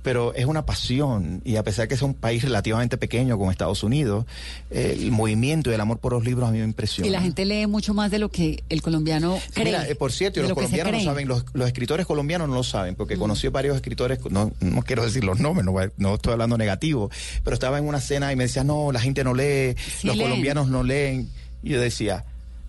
[0.02, 3.50] Pero es una pasión y a pesar de que es un país relativamente pequeño con
[3.50, 4.26] Estados Unidos,
[4.70, 7.08] el movimiento y el amor por los libros a mí me impresiona.
[7.08, 9.66] Y la gente lee mucho más de lo que el colombiano cree.
[9.66, 12.96] Mira, eh, por cierto, y los colombianos no saben, los, escritores colombianos no lo saben,
[12.96, 13.20] porque mm.
[13.20, 15.66] conocí a varios escritores, no, no quiero decir los nombres,
[15.98, 17.10] no, estoy hablando negativo,
[17.44, 20.68] pero estaba en una cena y me decía, no, la gente no lee, los colombianos
[20.70, 21.30] no leen.
[21.64, 22.24] Y yo decía,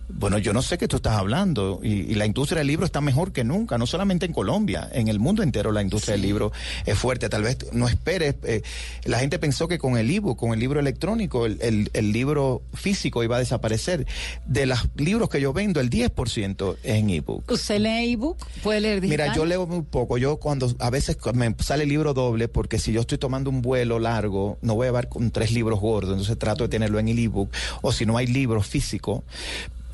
[0.09, 3.31] bueno, yo no sé qué tú estás hablando y, la industria del libro está mejor
[3.31, 6.51] que nunca, no solamente en Colombia, en el mundo entero la industria del libro
[6.85, 7.29] es fuerte.
[7.29, 8.61] Tal vez no esperes, eh,
[9.05, 13.23] la gente pensó que con el ebook, con el libro electrónico, el, el, libro físico
[13.23, 14.07] iba a desaparecer.
[14.45, 17.49] De los libros que yo vendo, el 10% es en ebook.
[17.51, 18.37] ¿Usted lee ebook?
[18.63, 19.27] ¿Puede leer digital?
[19.27, 20.17] Mira, yo leo muy poco.
[20.17, 23.61] Yo cuando a veces me sale el libro doble, porque si yo estoy tomando un
[23.61, 27.07] vuelo largo, no voy a llevar con tres libros gordos, entonces trato de tenerlo en
[27.07, 27.51] el ebook.
[27.81, 29.23] O si no hay libro físico,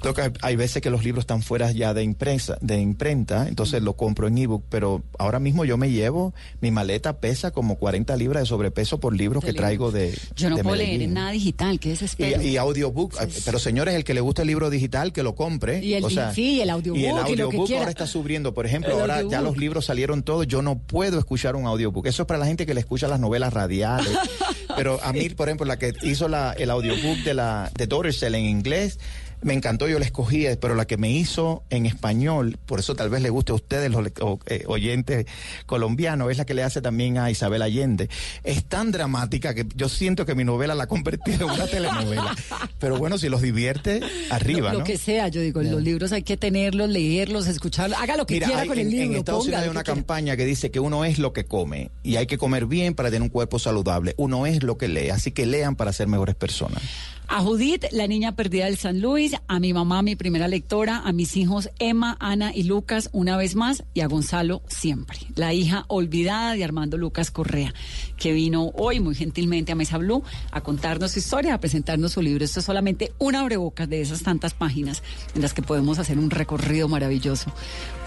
[0.02, 3.93] Que hay veces que los libros están fuera ya de impresa, de imprenta, entonces lo
[3.93, 8.43] compro en ebook, pero ahora mismo yo me llevo, mi maleta pesa como 40 libras
[8.43, 12.16] de sobrepeso por libros que traigo de Yo no puedo leer nada digital, que es
[12.20, 13.16] Y, y audiobook,
[13.46, 15.84] pero señores, el que le gusta el libro digital, que lo compre.
[15.84, 17.02] Y el, sí, el audiobook.
[17.02, 20.62] Y el audiobook ahora está subiendo, por ejemplo, ahora ya los libros salieron todos, yo
[20.62, 22.06] no puedo escuchar un audiobook.
[22.06, 24.12] Eso es para la gente que le escucha las novelas radiales.
[24.76, 28.36] pero a mí, por ejemplo, la que hizo la, el audiobook de la de Dorsel
[28.36, 29.00] en inglés,
[29.42, 33.10] me encantó, yo la escogí, pero la que me hizo en español, por eso tal
[33.10, 34.08] vez le guste a ustedes, los
[34.48, 35.26] eh, oyentes
[35.66, 38.10] colombianos, es la que le hace también a Isabel Allende.
[38.44, 42.36] Es tan dramática que yo siento que mi novela la ha convertido en una telenovela.
[42.80, 44.74] Pero bueno, si los divierte, arriba.
[44.74, 48.40] Lo, que sea, yo digo, los libros hay que tenerlos, leerlos, escucharlos, haga lo que
[48.40, 49.06] quiera con el libro.
[49.06, 52.16] En Estados Unidos hay una campaña que dice que uno es lo que come y
[52.16, 54.14] hay que comer bien para tener un cuerpo saludable.
[54.18, 56.82] Uno es lo que lee, así que lean para ser mejores personas.
[57.28, 61.11] A Judith, la niña perdida del San Luis, a mi mamá, mi primera lectora, a
[61.11, 65.86] mis hijos Emma, Ana y Lucas una vez más y a Gonzalo siempre, la hija
[65.88, 67.73] olvidada de Armando Lucas Correa,
[68.17, 72.21] que vino hoy muy gentilmente a Mesa Blue a contarnos su historia, a presentarnos su
[72.21, 72.45] libro.
[72.45, 75.03] Esto es solamente una abrebocas de esas tantas páginas
[75.36, 77.51] en las que podemos hacer un recorrido maravilloso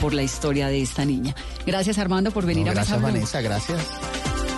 [0.00, 1.34] por la historia de esta niña.
[1.66, 3.08] Gracias Armando por venir a Mesa Blue.
[3.08, 4.57] Gracias Vanessa, gracias.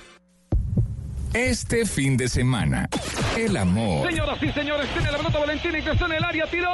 [1.33, 2.89] Este fin de semana,
[3.37, 4.05] el amor.
[4.09, 6.69] Señoras y señores, tiene la pelota Valentín y está en el área, tiró.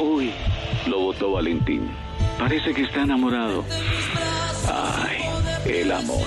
[0.00, 0.32] Uy,
[0.86, 1.90] lo votó Valentín.
[2.38, 3.64] Parece que está enamorado.
[4.72, 5.18] Ay.
[5.64, 6.22] El amor.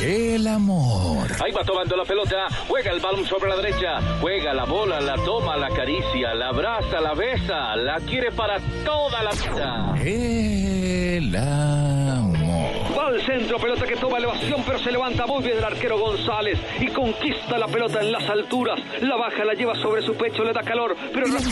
[0.00, 1.28] El amor.
[1.44, 5.14] Ahí va tomando la pelota, juega el balón sobre la derecha, juega la bola, la
[5.16, 9.94] toma, la acaricia, la abraza, la besa, la quiere para toda la vida.
[10.02, 12.81] El amor.
[13.02, 16.56] Va al centro, pelota que toma elevación, pero se levanta muy bien el arquero González
[16.78, 18.78] y conquista la pelota en las alturas.
[19.00, 21.26] La baja, la lleva sobre su pecho, le da calor, pero.
[21.26, 21.50] Sí,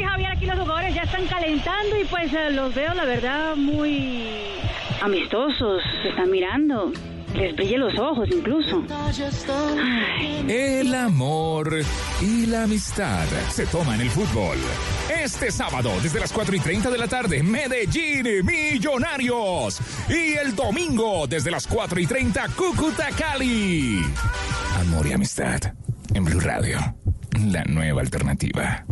[0.00, 4.28] Javier, aquí los jugadores ya están calentando y pues eh, los veo, la verdad, muy
[5.02, 6.92] amistosos, se están mirando.
[7.36, 8.82] Les los ojos incluso.
[10.48, 11.80] El amor
[12.22, 14.56] y la amistad se toman el fútbol.
[15.22, 19.80] Este sábado, desde las 4 y 30 de la tarde, Medellín Millonarios.
[20.08, 24.00] Y el domingo, desde las 4 y 30, Cúcuta Cali.
[24.80, 25.60] Amor y amistad
[26.14, 26.78] en Blue Radio.
[27.44, 28.86] La nueva alternativa.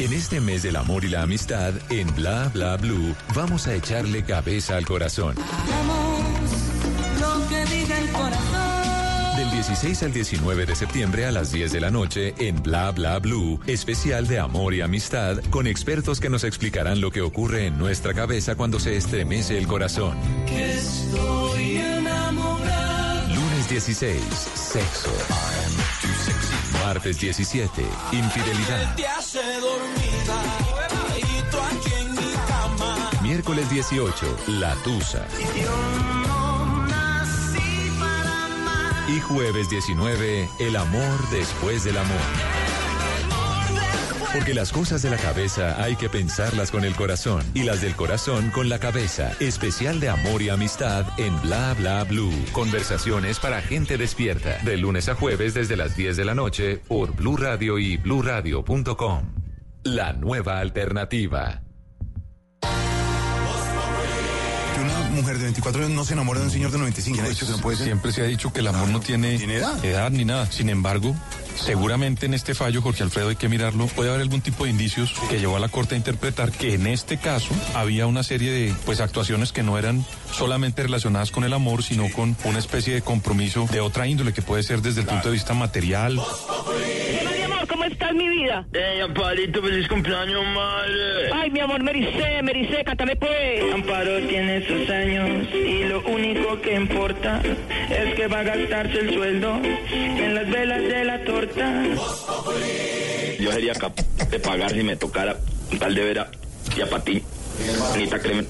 [0.00, 4.22] En este mes del amor y la amistad, en Bla Bla Blue, vamos a echarle
[4.22, 5.34] cabeza al corazón.
[9.36, 13.18] Del 16 al 19 de septiembre a las 10 de la noche en Bla Bla
[13.18, 17.76] Blue, especial de amor y amistad, con expertos que nos explicarán lo que ocurre en
[17.76, 20.16] nuestra cabeza cuando se estremece el corazón.
[23.34, 24.22] Lunes 16,
[24.54, 25.10] sexo.
[26.88, 27.82] Martes 17,
[28.12, 28.96] infidelidad.
[33.20, 35.26] Miércoles 18, la tusa.
[39.06, 42.57] Y jueves 19, el amor después del amor.
[44.32, 47.96] Porque las cosas de la cabeza hay que pensarlas con el corazón y las del
[47.96, 49.32] corazón con la cabeza.
[49.40, 52.32] Especial de amor y amistad en Bla Bla Blue.
[52.52, 54.58] Conversaciones para gente despierta.
[54.64, 59.22] De lunes a jueves desde las 10 de la noche por Blue Radio y bluradio.com.
[59.84, 61.62] La nueva alternativa.
[65.18, 67.14] Mujer de 24 años no se enamora de un señor de 95.
[67.14, 67.86] ¿Quién ha dicho que no puede ser?
[67.86, 70.10] Siempre se ha dicho que el amor no tiene, edad?
[70.10, 70.50] ni nada.
[70.50, 71.14] Sin embargo,
[71.56, 73.86] seguramente en este fallo, Jorge Alfredo, hay que mirarlo.
[73.86, 76.86] Puede haber algún tipo de indicios que llevó a la Corte a interpretar que en
[76.86, 81.52] este caso había una serie de pues actuaciones que no eran solamente relacionadas con el
[81.52, 85.06] amor, sino con una especie de compromiso de otra índole que puede ser desde el
[85.06, 86.20] punto de vista material.
[87.88, 88.66] Estás, mi vida?
[88.72, 91.32] Ey, Amparito, feliz cumpleaños, madre.
[91.32, 93.74] Ay, mi amor, Mericé, Mericé, cántame pues.
[93.74, 97.40] Amparo tiene sus años y lo único que importa
[97.90, 99.60] es que va a gastarse el sueldo
[99.92, 101.84] en las velas de la torta.
[103.38, 105.36] Yo sería capaz de pagar si me tocara
[105.78, 106.30] tal de vera
[106.76, 107.22] y a ti.
[107.94, 108.46] Anita Cremen,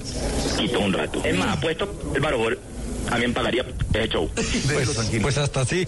[0.57, 1.21] quito un rato.
[1.23, 2.59] Es más, apuesto el barobor,
[3.09, 4.29] también pagaría ese show.
[4.35, 5.87] Pues, pues hasta así.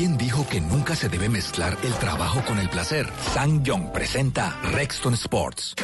[0.00, 3.06] ¿Quién dijo que nunca se debe mezclar el trabajo con el placer?
[3.34, 5.74] Sang Young presenta Rexton Sports.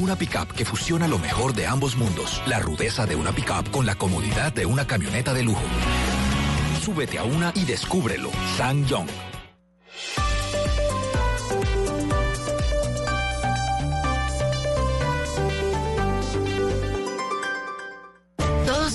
[0.00, 2.40] Una pickup que fusiona lo mejor de ambos mundos.
[2.46, 5.64] La rudeza de una pickup con la comodidad de una camioneta de lujo.
[6.80, 8.30] Súbete a una y descúbrelo.
[8.56, 9.08] Sang Young.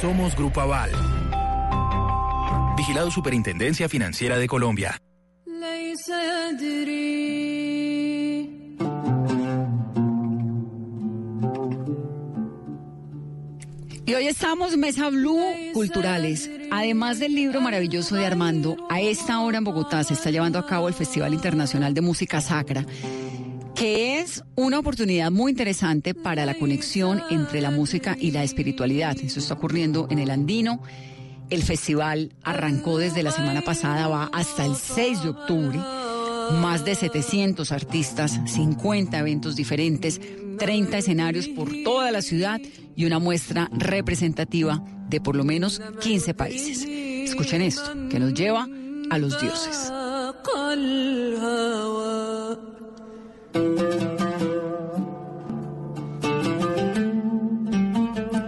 [0.00, 0.90] Somos Grupo Aval.
[2.76, 5.00] Vigilado Superintendencia Financiera de Colombia.
[14.04, 15.40] Y hoy estamos Mesa Blue
[15.72, 16.50] Culturales.
[16.70, 20.66] Además del libro maravilloso de Armando, a esta hora en Bogotá se está llevando a
[20.66, 22.84] cabo el Festival Internacional de Música Sacra
[23.76, 29.16] que es una oportunidad muy interesante para la conexión entre la música y la espiritualidad.
[29.22, 30.80] Eso está ocurriendo en el Andino.
[31.50, 35.78] El festival arrancó desde la semana pasada, va hasta el 6 de octubre.
[36.60, 40.20] Más de 700 artistas, 50 eventos diferentes,
[40.58, 42.60] 30 escenarios por toda la ciudad
[42.96, 46.84] y una muestra representativa de por lo menos 15 países.
[46.86, 48.66] Escuchen esto, que nos lleva
[49.10, 49.92] a los dioses.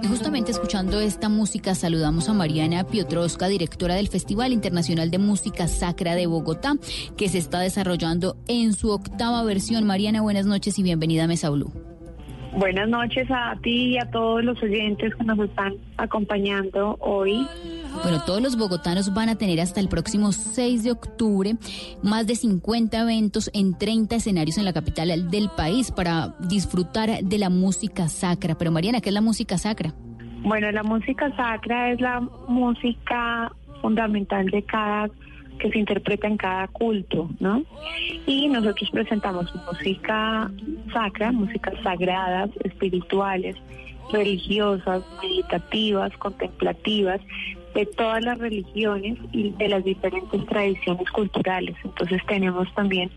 [0.09, 6.15] Justamente escuchando esta música saludamos a Mariana Piotrowska, directora del Festival Internacional de Música Sacra
[6.15, 6.75] de Bogotá,
[7.17, 9.87] que se está desarrollando en su octava versión.
[9.87, 11.73] Mariana, buenas noches y bienvenida a Mesa Blue.
[12.57, 17.47] Buenas noches a ti y a todos los oyentes que nos están acompañando hoy.
[18.03, 21.57] Bueno, todos los bogotanos van a tener hasta el próximo 6 de octubre
[22.03, 27.39] más de 50 eventos en 30 escenarios en la capital del país para disfrutar de
[27.39, 28.57] la música sacra.
[28.57, 29.93] Pero Mariana, ¿qué es la música sacra?
[30.43, 35.09] Bueno, la música sacra es la música fundamental de cada
[35.59, 37.63] que se interpreta en cada culto, ¿no?
[38.27, 40.51] Y nosotros presentamos música
[40.93, 43.57] sacra, músicas sagradas, espirituales,
[44.13, 47.21] religiosas, meditativas, contemplativas,
[47.75, 51.77] de todas las religiones y de las diferentes tradiciones culturales.
[51.85, 53.11] Entonces tenemos también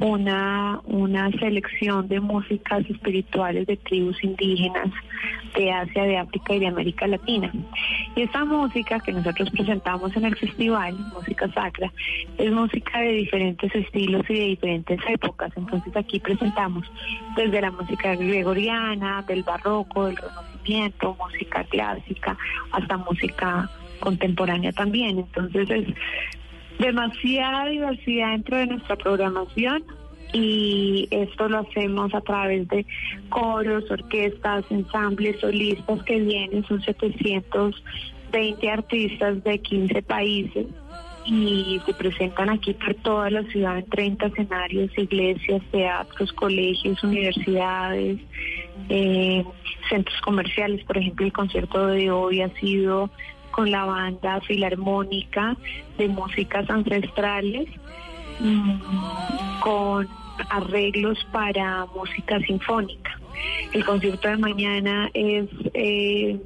[0.00, 4.90] una, una selección de músicas espirituales de tribus indígenas
[5.56, 7.52] de Asia, de África y de América Latina.
[8.14, 11.92] Y esta música que nosotros presentamos en el festival, música sacra,
[12.36, 15.52] es música de diferentes estilos y de diferentes épocas.
[15.56, 16.90] Entonces aquí presentamos
[17.36, 22.36] desde la música gregoriana, del barroco, del renacimiento, música clásica,
[22.72, 23.68] hasta música
[24.00, 25.18] contemporánea también.
[25.18, 25.86] Entonces es
[26.78, 29.84] demasiada diversidad dentro de nuestra programación
[30.32, 32.84] y esto lo hacemos a través de
[33.28, 40.66] coros, orquestas, ensambles, solistas que vienen, son 720 artistas de 15 países
[41.24, 48.18] y se presentan aquí por toda la ciudad en 30 escenarios, iglesias, teatros, colegios, universidades,
[48.88, 49.44] eh,
[49.90, 50.84] centros comerciales.
[50.84, 53.10] Por ejemplo, el concierto de hoy ha sido
[53.58, 55.56] con la banda filarmónica
[55.98, 57.68] de músicas ancestrales,
[58.38, 58.78] mm,
[59.58, 60.06] con
[60.48, 63.18] arreglos para música sinfónica.
[63.72, 66.38] El concierto de mañana es eh,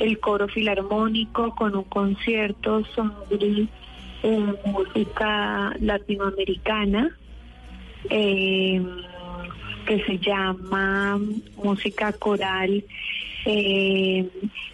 [0.00, 3.68] el coro filarmónico con un concierto sobre
[4.24, 7.16] eh, música latinoamericana
[8.10, 8.82] eh,
[9.86, 11.16] que se llama
[11.62, 12.82] música coral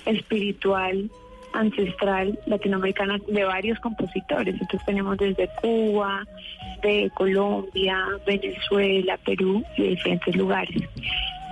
[0.07, 1.11] espiritual
[1.57, 4.55] ancestral latinoamericana de varios compositores.
[4.55, 6.25] Entonces tenemos desde Cuba,
[6.83, 10.83] de Colombia, Venezuela, Perú y de diferentes lugares.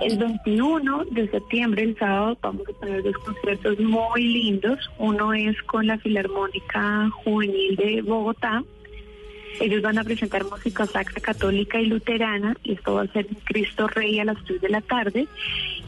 [0.01, 4.77] El 21 de septiembre, el sábado, vamos a tener dos conciertos muy lindos.
[4.97, 8.61] Uno es con la Filarmónica Juvenil de Bogotá,
[9.59, 13.87] ellos van a presentar música sacra católica y luterana y esto va a ser Cristo
[13.87, 15.27] Rey a las 3 de la tarde.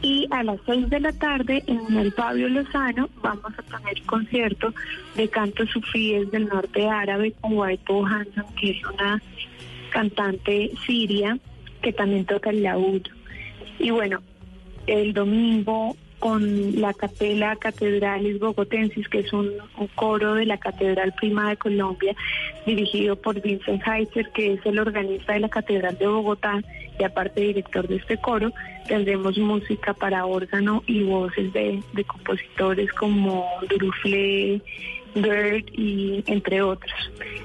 [0.00, 4.72] Y a las 6 de la tarde en el Fabio Lozano vamos a tener concierto
[5.16, 9.20] de cantos sufíes del norte árabe con Waipo Hanson, que es una
[9.90, 11.38] cantante siria
[11.82, 13.02] que también toca el laúd.
[13.78, 14.22] Y bueno,
[14.86, 19.52] el domingo con la Capela Catedralis Bogotensis, que es un,
[19.94, 22.14] coro de la Catedral Prima de Colombia,
[22.66, 26.60] dirigido por Vincent Heiser, que es el organista de la Catedral de Bogotá
[26.98, 28.52] y aparte director de este coro.
[28.86, 34.60] Tendremos música para órgano y voces de, compositores como Durufle,
[35.14, 36.92] Bird y entre otros.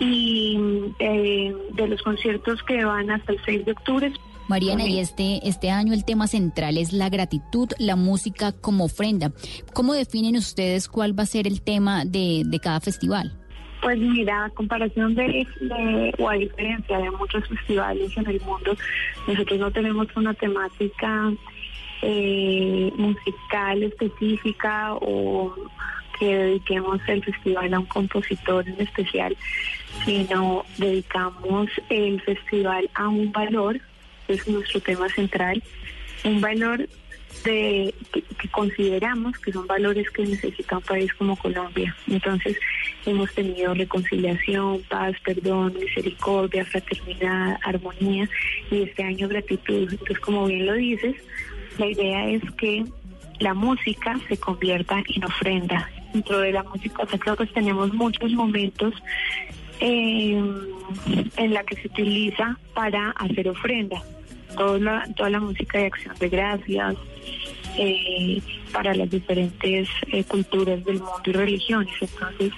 [0.00, 0.58] y
[0.98, 4.12] eh, de los conciertos que van hasta el 6 de octubre.
[4.48, 9.30] Mariana, y este, este año el tema central es la gratitud, la música como ofrenda.
[9.74, 13.36] ¿Cómo definen ustedes cuál va a ser el tema de, de cada festival?
[13.80, 15.46] Pues mira, a comparación de,
[16.18, 18.76] o a diferencia de muchos festivales en el mundo,
[19.26, 21.32] nosotros no tenemos una temática
[22.02, 25.54] eh, musical específica o
[26.18, 29.36] que dediquemos el festival a un compositor en especial,
[30.04, 33.80] sino dedicamos el festival a un valor,
[34.26, 35.62] es nuestro tema central,
[36.24, 36.88] un valor
[37.44, 41.94] de que, consideramos que son valores que necesita un país como Colombia.
[42.08, 42.56] Entonces,
[43.06, 48.28] hemos tenido reconciliación, paz, perdón, misericordia, fraternidad, armonía
[48.70, 49.88] y este año gratitud.
[49.90, 51.16] Entonces, como bien lo dices,
[51.78, 52.84] la idea es que
[53.38, 55.90] la música se convierta en ofrenda.
[56.12, 58.94] Dentro de la música sacra pues tenemos muchos momentos
[59.80, 60.42] eh,
[61.36, 64.02] en la que se utiliza para hacer ofrenda.
[64.58, 66.96] Toda la, toda la música de acción de gracias,
[67.78, 68.42] eh,
[68.72, 71.94] para las diferentes eh, culturas del mundo y religiones.
[72.00, 72.52] Entonces,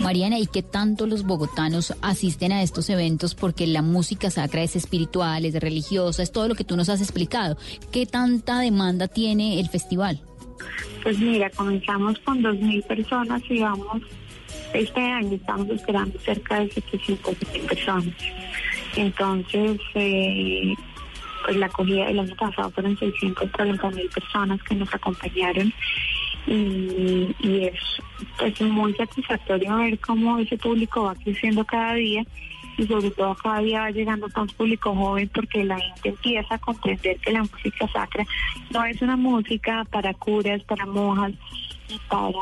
[0.00, 3.34] Mariana, ¿y qué tanto los bogotanos asisten a estos eventos?
[3.34, 7.00] Porque la música sacra es espiritual, es religiosa, es todo lo que tú nos has
[7.00, 7.56] explicado.
[7.92, 10.20] ¿Qué tanta demanda tiene el festival?
[11.04, 14.02] pues mira, comenzamos con 2.000 personas y vamos,
[14.72, 18.14] este año estamos esperando cerca de 700 mil personas.
[18.96, 20.72] Entonces, eh,
[21.44, 25.72] pues la acogida del año pasado fueron 640 mil personas que nos acompañaron.
[26.46, 27.80] Y, y es
[28.38, 32.24] pues muy satisfactorio ver cómo ese público va creciendo cada día
[32.76, 36.58] y sobre todo cada día va llegando más público joven porque la gente empieza a
[36.58, 38.26] comprender que la música sacra
[38.70, 41.32] no es una música para curas, para monjas,
[42.08, 42.38] para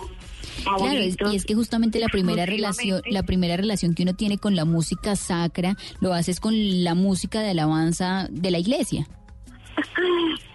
[0.64, 4.38] Claro, es, y es que justamente la primera relación, la primera relación que uno tiene
[4.38, 9.06] con la música sacra, lo haces con la música de alabanza de la iglesia.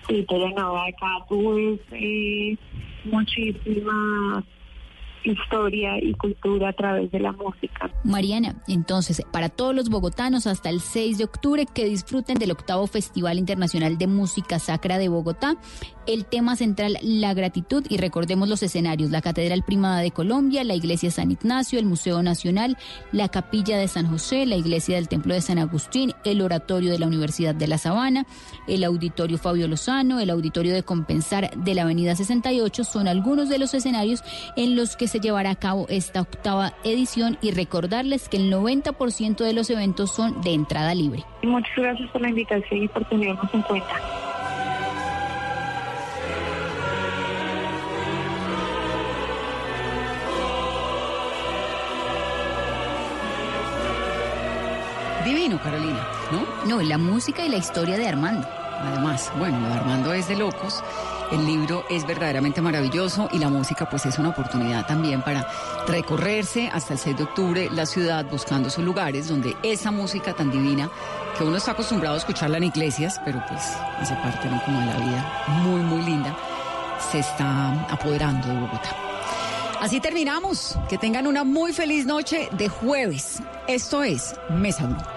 [0.07, 1.25] Sí, pero no, acá
[1.91, 2.55] eh,
[3.05, 4.43] muchísimas
[5.31, 7.91] historia y cultura a través de la música.
[8.03, 12.87] Mariana, entonces, para todos los bogotanos, hasta el 6 de octubre, que disfruten del octavo
[12.87, 15.55] Festival Internacional de Música Sacra de Bogotá.
[16.05, 20.75] El tema central, la gratitud, y recordemos los escenarios, la Catedral Primada de Colombia, la
[20.75, 22.77] Iglesia San Ignacio, el Museo Nacional,
[23.11, 26.99] la Capilla de San José, la Iglesia del Templo de San Agustín, el Oratorio de
[26.99, 28.25] la Universidad de La Sabana,
[28.67, 33.59] el Auditorio Fabio Lozano, el Auditorio de Compensar de la Avenida 68, son algunos de
[33.59, 34.23] los escenarios
[34.55, 39.37] en los que se llevará a cabo esta octava edición y recordarles que el 90%
[39.37, 41.23] de los eventos son de entrada libre.
[41.43, 43.95] Muchas gracias por la invitación y por tenernos en cuenta.
[55.25, 56.77] Divino, Carolina, ¿no?
[56.77, 58.47] No, la música y la historia de Armando.
[58.79, 60.81] Además, bueno, lo de Armando es de locos.
[61.31, 65.45] El libro es verdaderamente maravilloso y la música pues es una oportunidad también para
[65.85, 70.51] recorrerse hasta el 6 de octubre la ciudad buscando sus lugares donde esa música tan
[70.51, 70.89] divina
[71.37, 73.61] que uno está acostumbrado a escucharla en iglesias, pero pues
[73.99, 74.63] hace parte ¿no?
[74.63, 76.35] como de la vida muy muy linda,
[77.11, 78.95] se está apoderando de Bogotá.
[79.81, 80.77] Así terminamos.
[80.89, 83.39] Que tengan una muy feliz noche de jueves.
[83.67, 85.16] Esto es Mesa Blue.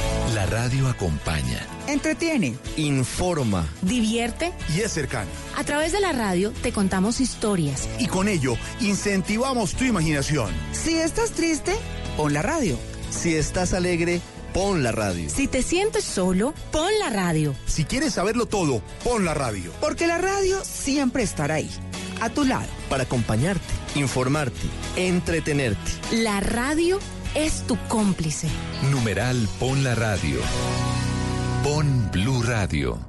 [0.33, 1.59] La radio acompaña.
[1.87, 2.55] Entretiene.
[2.77, 3.67] Informa.
[3.81, 4.53] Divierte.
[4.73, 5.29] Y es cercana.
[5.57, 7.89] A través de la radio te contamos historias.
[7.99, 10.49] Y con ello incentivamos tu imaginación.
[10.71, 11.73] Si estás triste,
[12.15, 12.77] pon la radio.
[13.09, 14.21] Si estás alegre,
[14.53, 15.29] pon la radio.
[15.29, 17.53] Si te sientes solo, pon la radio.
[17.65, 19.73] Si quieres saberlo todo, pon la radio.
[19.81, 21.69] Porque la radio siempre estará ahí,
[22.21, 22.69] a tu lado.
[22.89, 24.61] Para acompañarte, informarte,
[24.95, 25.91] entretenerte.
[26.11, 26.99] La radio
[27.35, 28.47] es tu cómplice.
[28.91, 30.39] Numeral Pon la Radio.
[31.63, 32.99] Pon Blue Radio.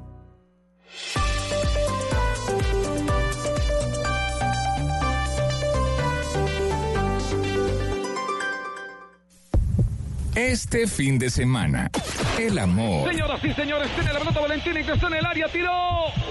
[10.35, 11.91] Este fin de semana,
[12.39, 15.47] el amor, Señoras y señores, tiene la pelota Valentín y que está en el área,
[15.49, 15.70] tiró.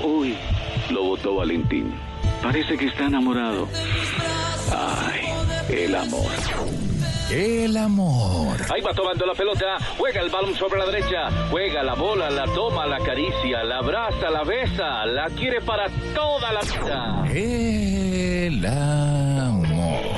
[0.03, 0.35] Uy,
[0.89, 1.93] lo votó Valentín.
[2.41, 3.67] Parece que está enamorado.
[4.75, 5.21] Ay,
[5.69, 6.31] el amor.
[7.31, 8.57] El amor.
[8.73, 12.45] Ahí va tomando la pelota, juega el balón sobre la derecha, juega la bola, la
[12.45, 17.23] toma, la acaricia, la abraza, la besa, la quiere para toda la vida.
[17.33, 19.67] El amor.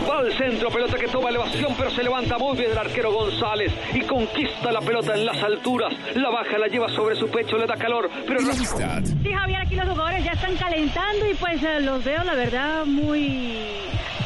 [0.09, 3.72] Va al centro, pelota que toma elevación, pero se levanta muy bien el arquero González
[3.93, 5.93] y conquista la pelota en las alturas.
[6.16, 9.03] La baja, la lleva sobre su pecho, le da calor, pero la amistad.
[9.03, 12.86] Sí, Javier, aquí los jugadores ya están calentando y pues eh, los veo, la verdad,
[12.86, 13.59] muy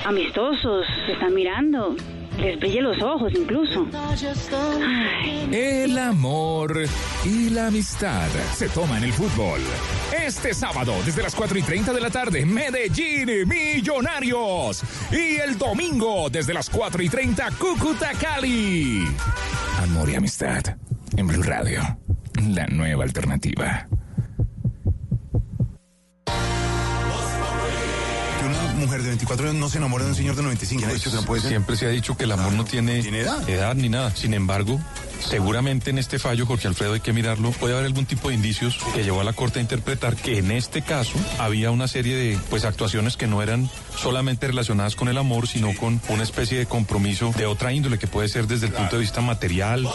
[0.06, 1.96] amistosos, se están mirando.
[2.38, 3.88] Les los ojos incluso.
[5.52, 6.84] El amor
[7.26, 9.60] y la amistad se toma en el fútbol.
[10.26, 14.84] Este sábado, desde las 4 y 30 de la tarde, Medellín Millonarios.
[15.12, 19.06] Y el domingo, desde las 4 y 30, Cúcuta Cali.
[19.82, 20.64] Amor y amistad
[21.16, 21.82] en Blue Radio,
[22.50, 23.88] la nueva alternativa.
[28.98, 30.80] Mujer de 24 años no se enamora de un señor de 95.
[30.80, 31.50] ¿Quién ha dicho que no puede ser?
[31.52, 33.76] Siempre se ha dicho que el amor no tiene, edad?
[33.76, 34.16] ni nada.
[34.16, 34.80] Sin embargo,
[35.20, 37.52] seguramente en este fallo, Jorge Alfredo, hay que mirarlo.
[37.52, 40.52] Puede haber algún tipo de indicios que llevó a la Corte a interpretar que en
[40.52, 45.18] este caso había una serie de pues actuaciones que no eran solamente relacionadas con el
[45.18, 48.74] amor, sino con una especie de compromiso de otra índole que puede ser desde el
[48.74, 49.88] punto de vista material.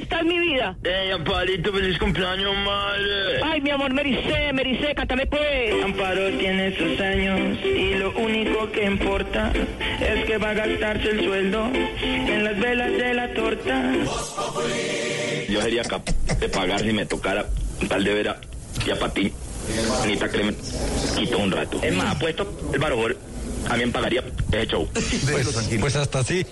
[0.00, 0.76] Mi amor, ¿cómo estás, mi vida?
[0.84, 3.40] Ey, Amparito, feliz cumpleaños, madre.
[3.44, 5.84] Ay, mi amor, Mericé, Mericé, cántame pues.
[5.84, 9.52] Amparo tiene sus años y lo único que importa
[10.00, 11.66] es que va a gastarse el sueldo
[12.02, 13.92] en las velas de la torta.
[15.48, 17.46] Yo sería capaz de pagar si me tocara
[17.88, 18.40] tal de vera
[18.86, 19.32] y a patín.
[20.02, 20.56] Anita Clemen
[21.16, 21.78] quito un rato.
[21.82, 23.16] Es más, apuesto el barojor
[23.68, 24.88] también pagaría ese show.
[25.80, 26.44] Pues, hasta así.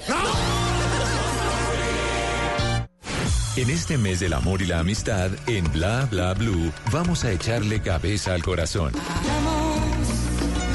[3.58, 7.82] En este mes del amor y la amistad, en Bla Bla Blue, vamos a echarle
[7.82, 8.92] cabeza al corazón.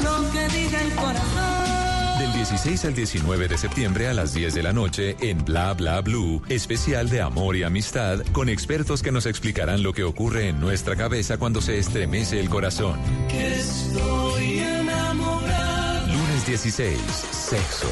[0.02, 2.18] Lo que diga el corazón.
[2.18, 6.02] Del 16 al 19 de septiembre a las 10 de la noche en Bla Bla
[6.02, 10.60] Blue, especial de amor y amistad con expertos que nos explicarán lo que ocurre en
[10.60, 13.00] nuestra cabeza cuando se estremece el corazón.
[13.30, 16.06] Que estoy enamorado.
[16.08, 16.98] Lunes 16,
[17.30, 17.88] sexo.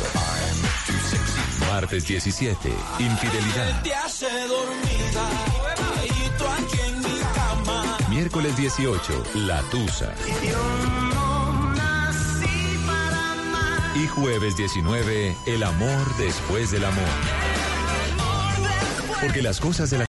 [1.72, 2.68] Martes 17,
[2.98, 3.82] infidelidad.
[8.10, 10.12] Miércoles 18, la tusa.
[13.94, 17.08] Y jueves 19, el amor después del amor.
[19.22, 20.00] Porque las cosas de la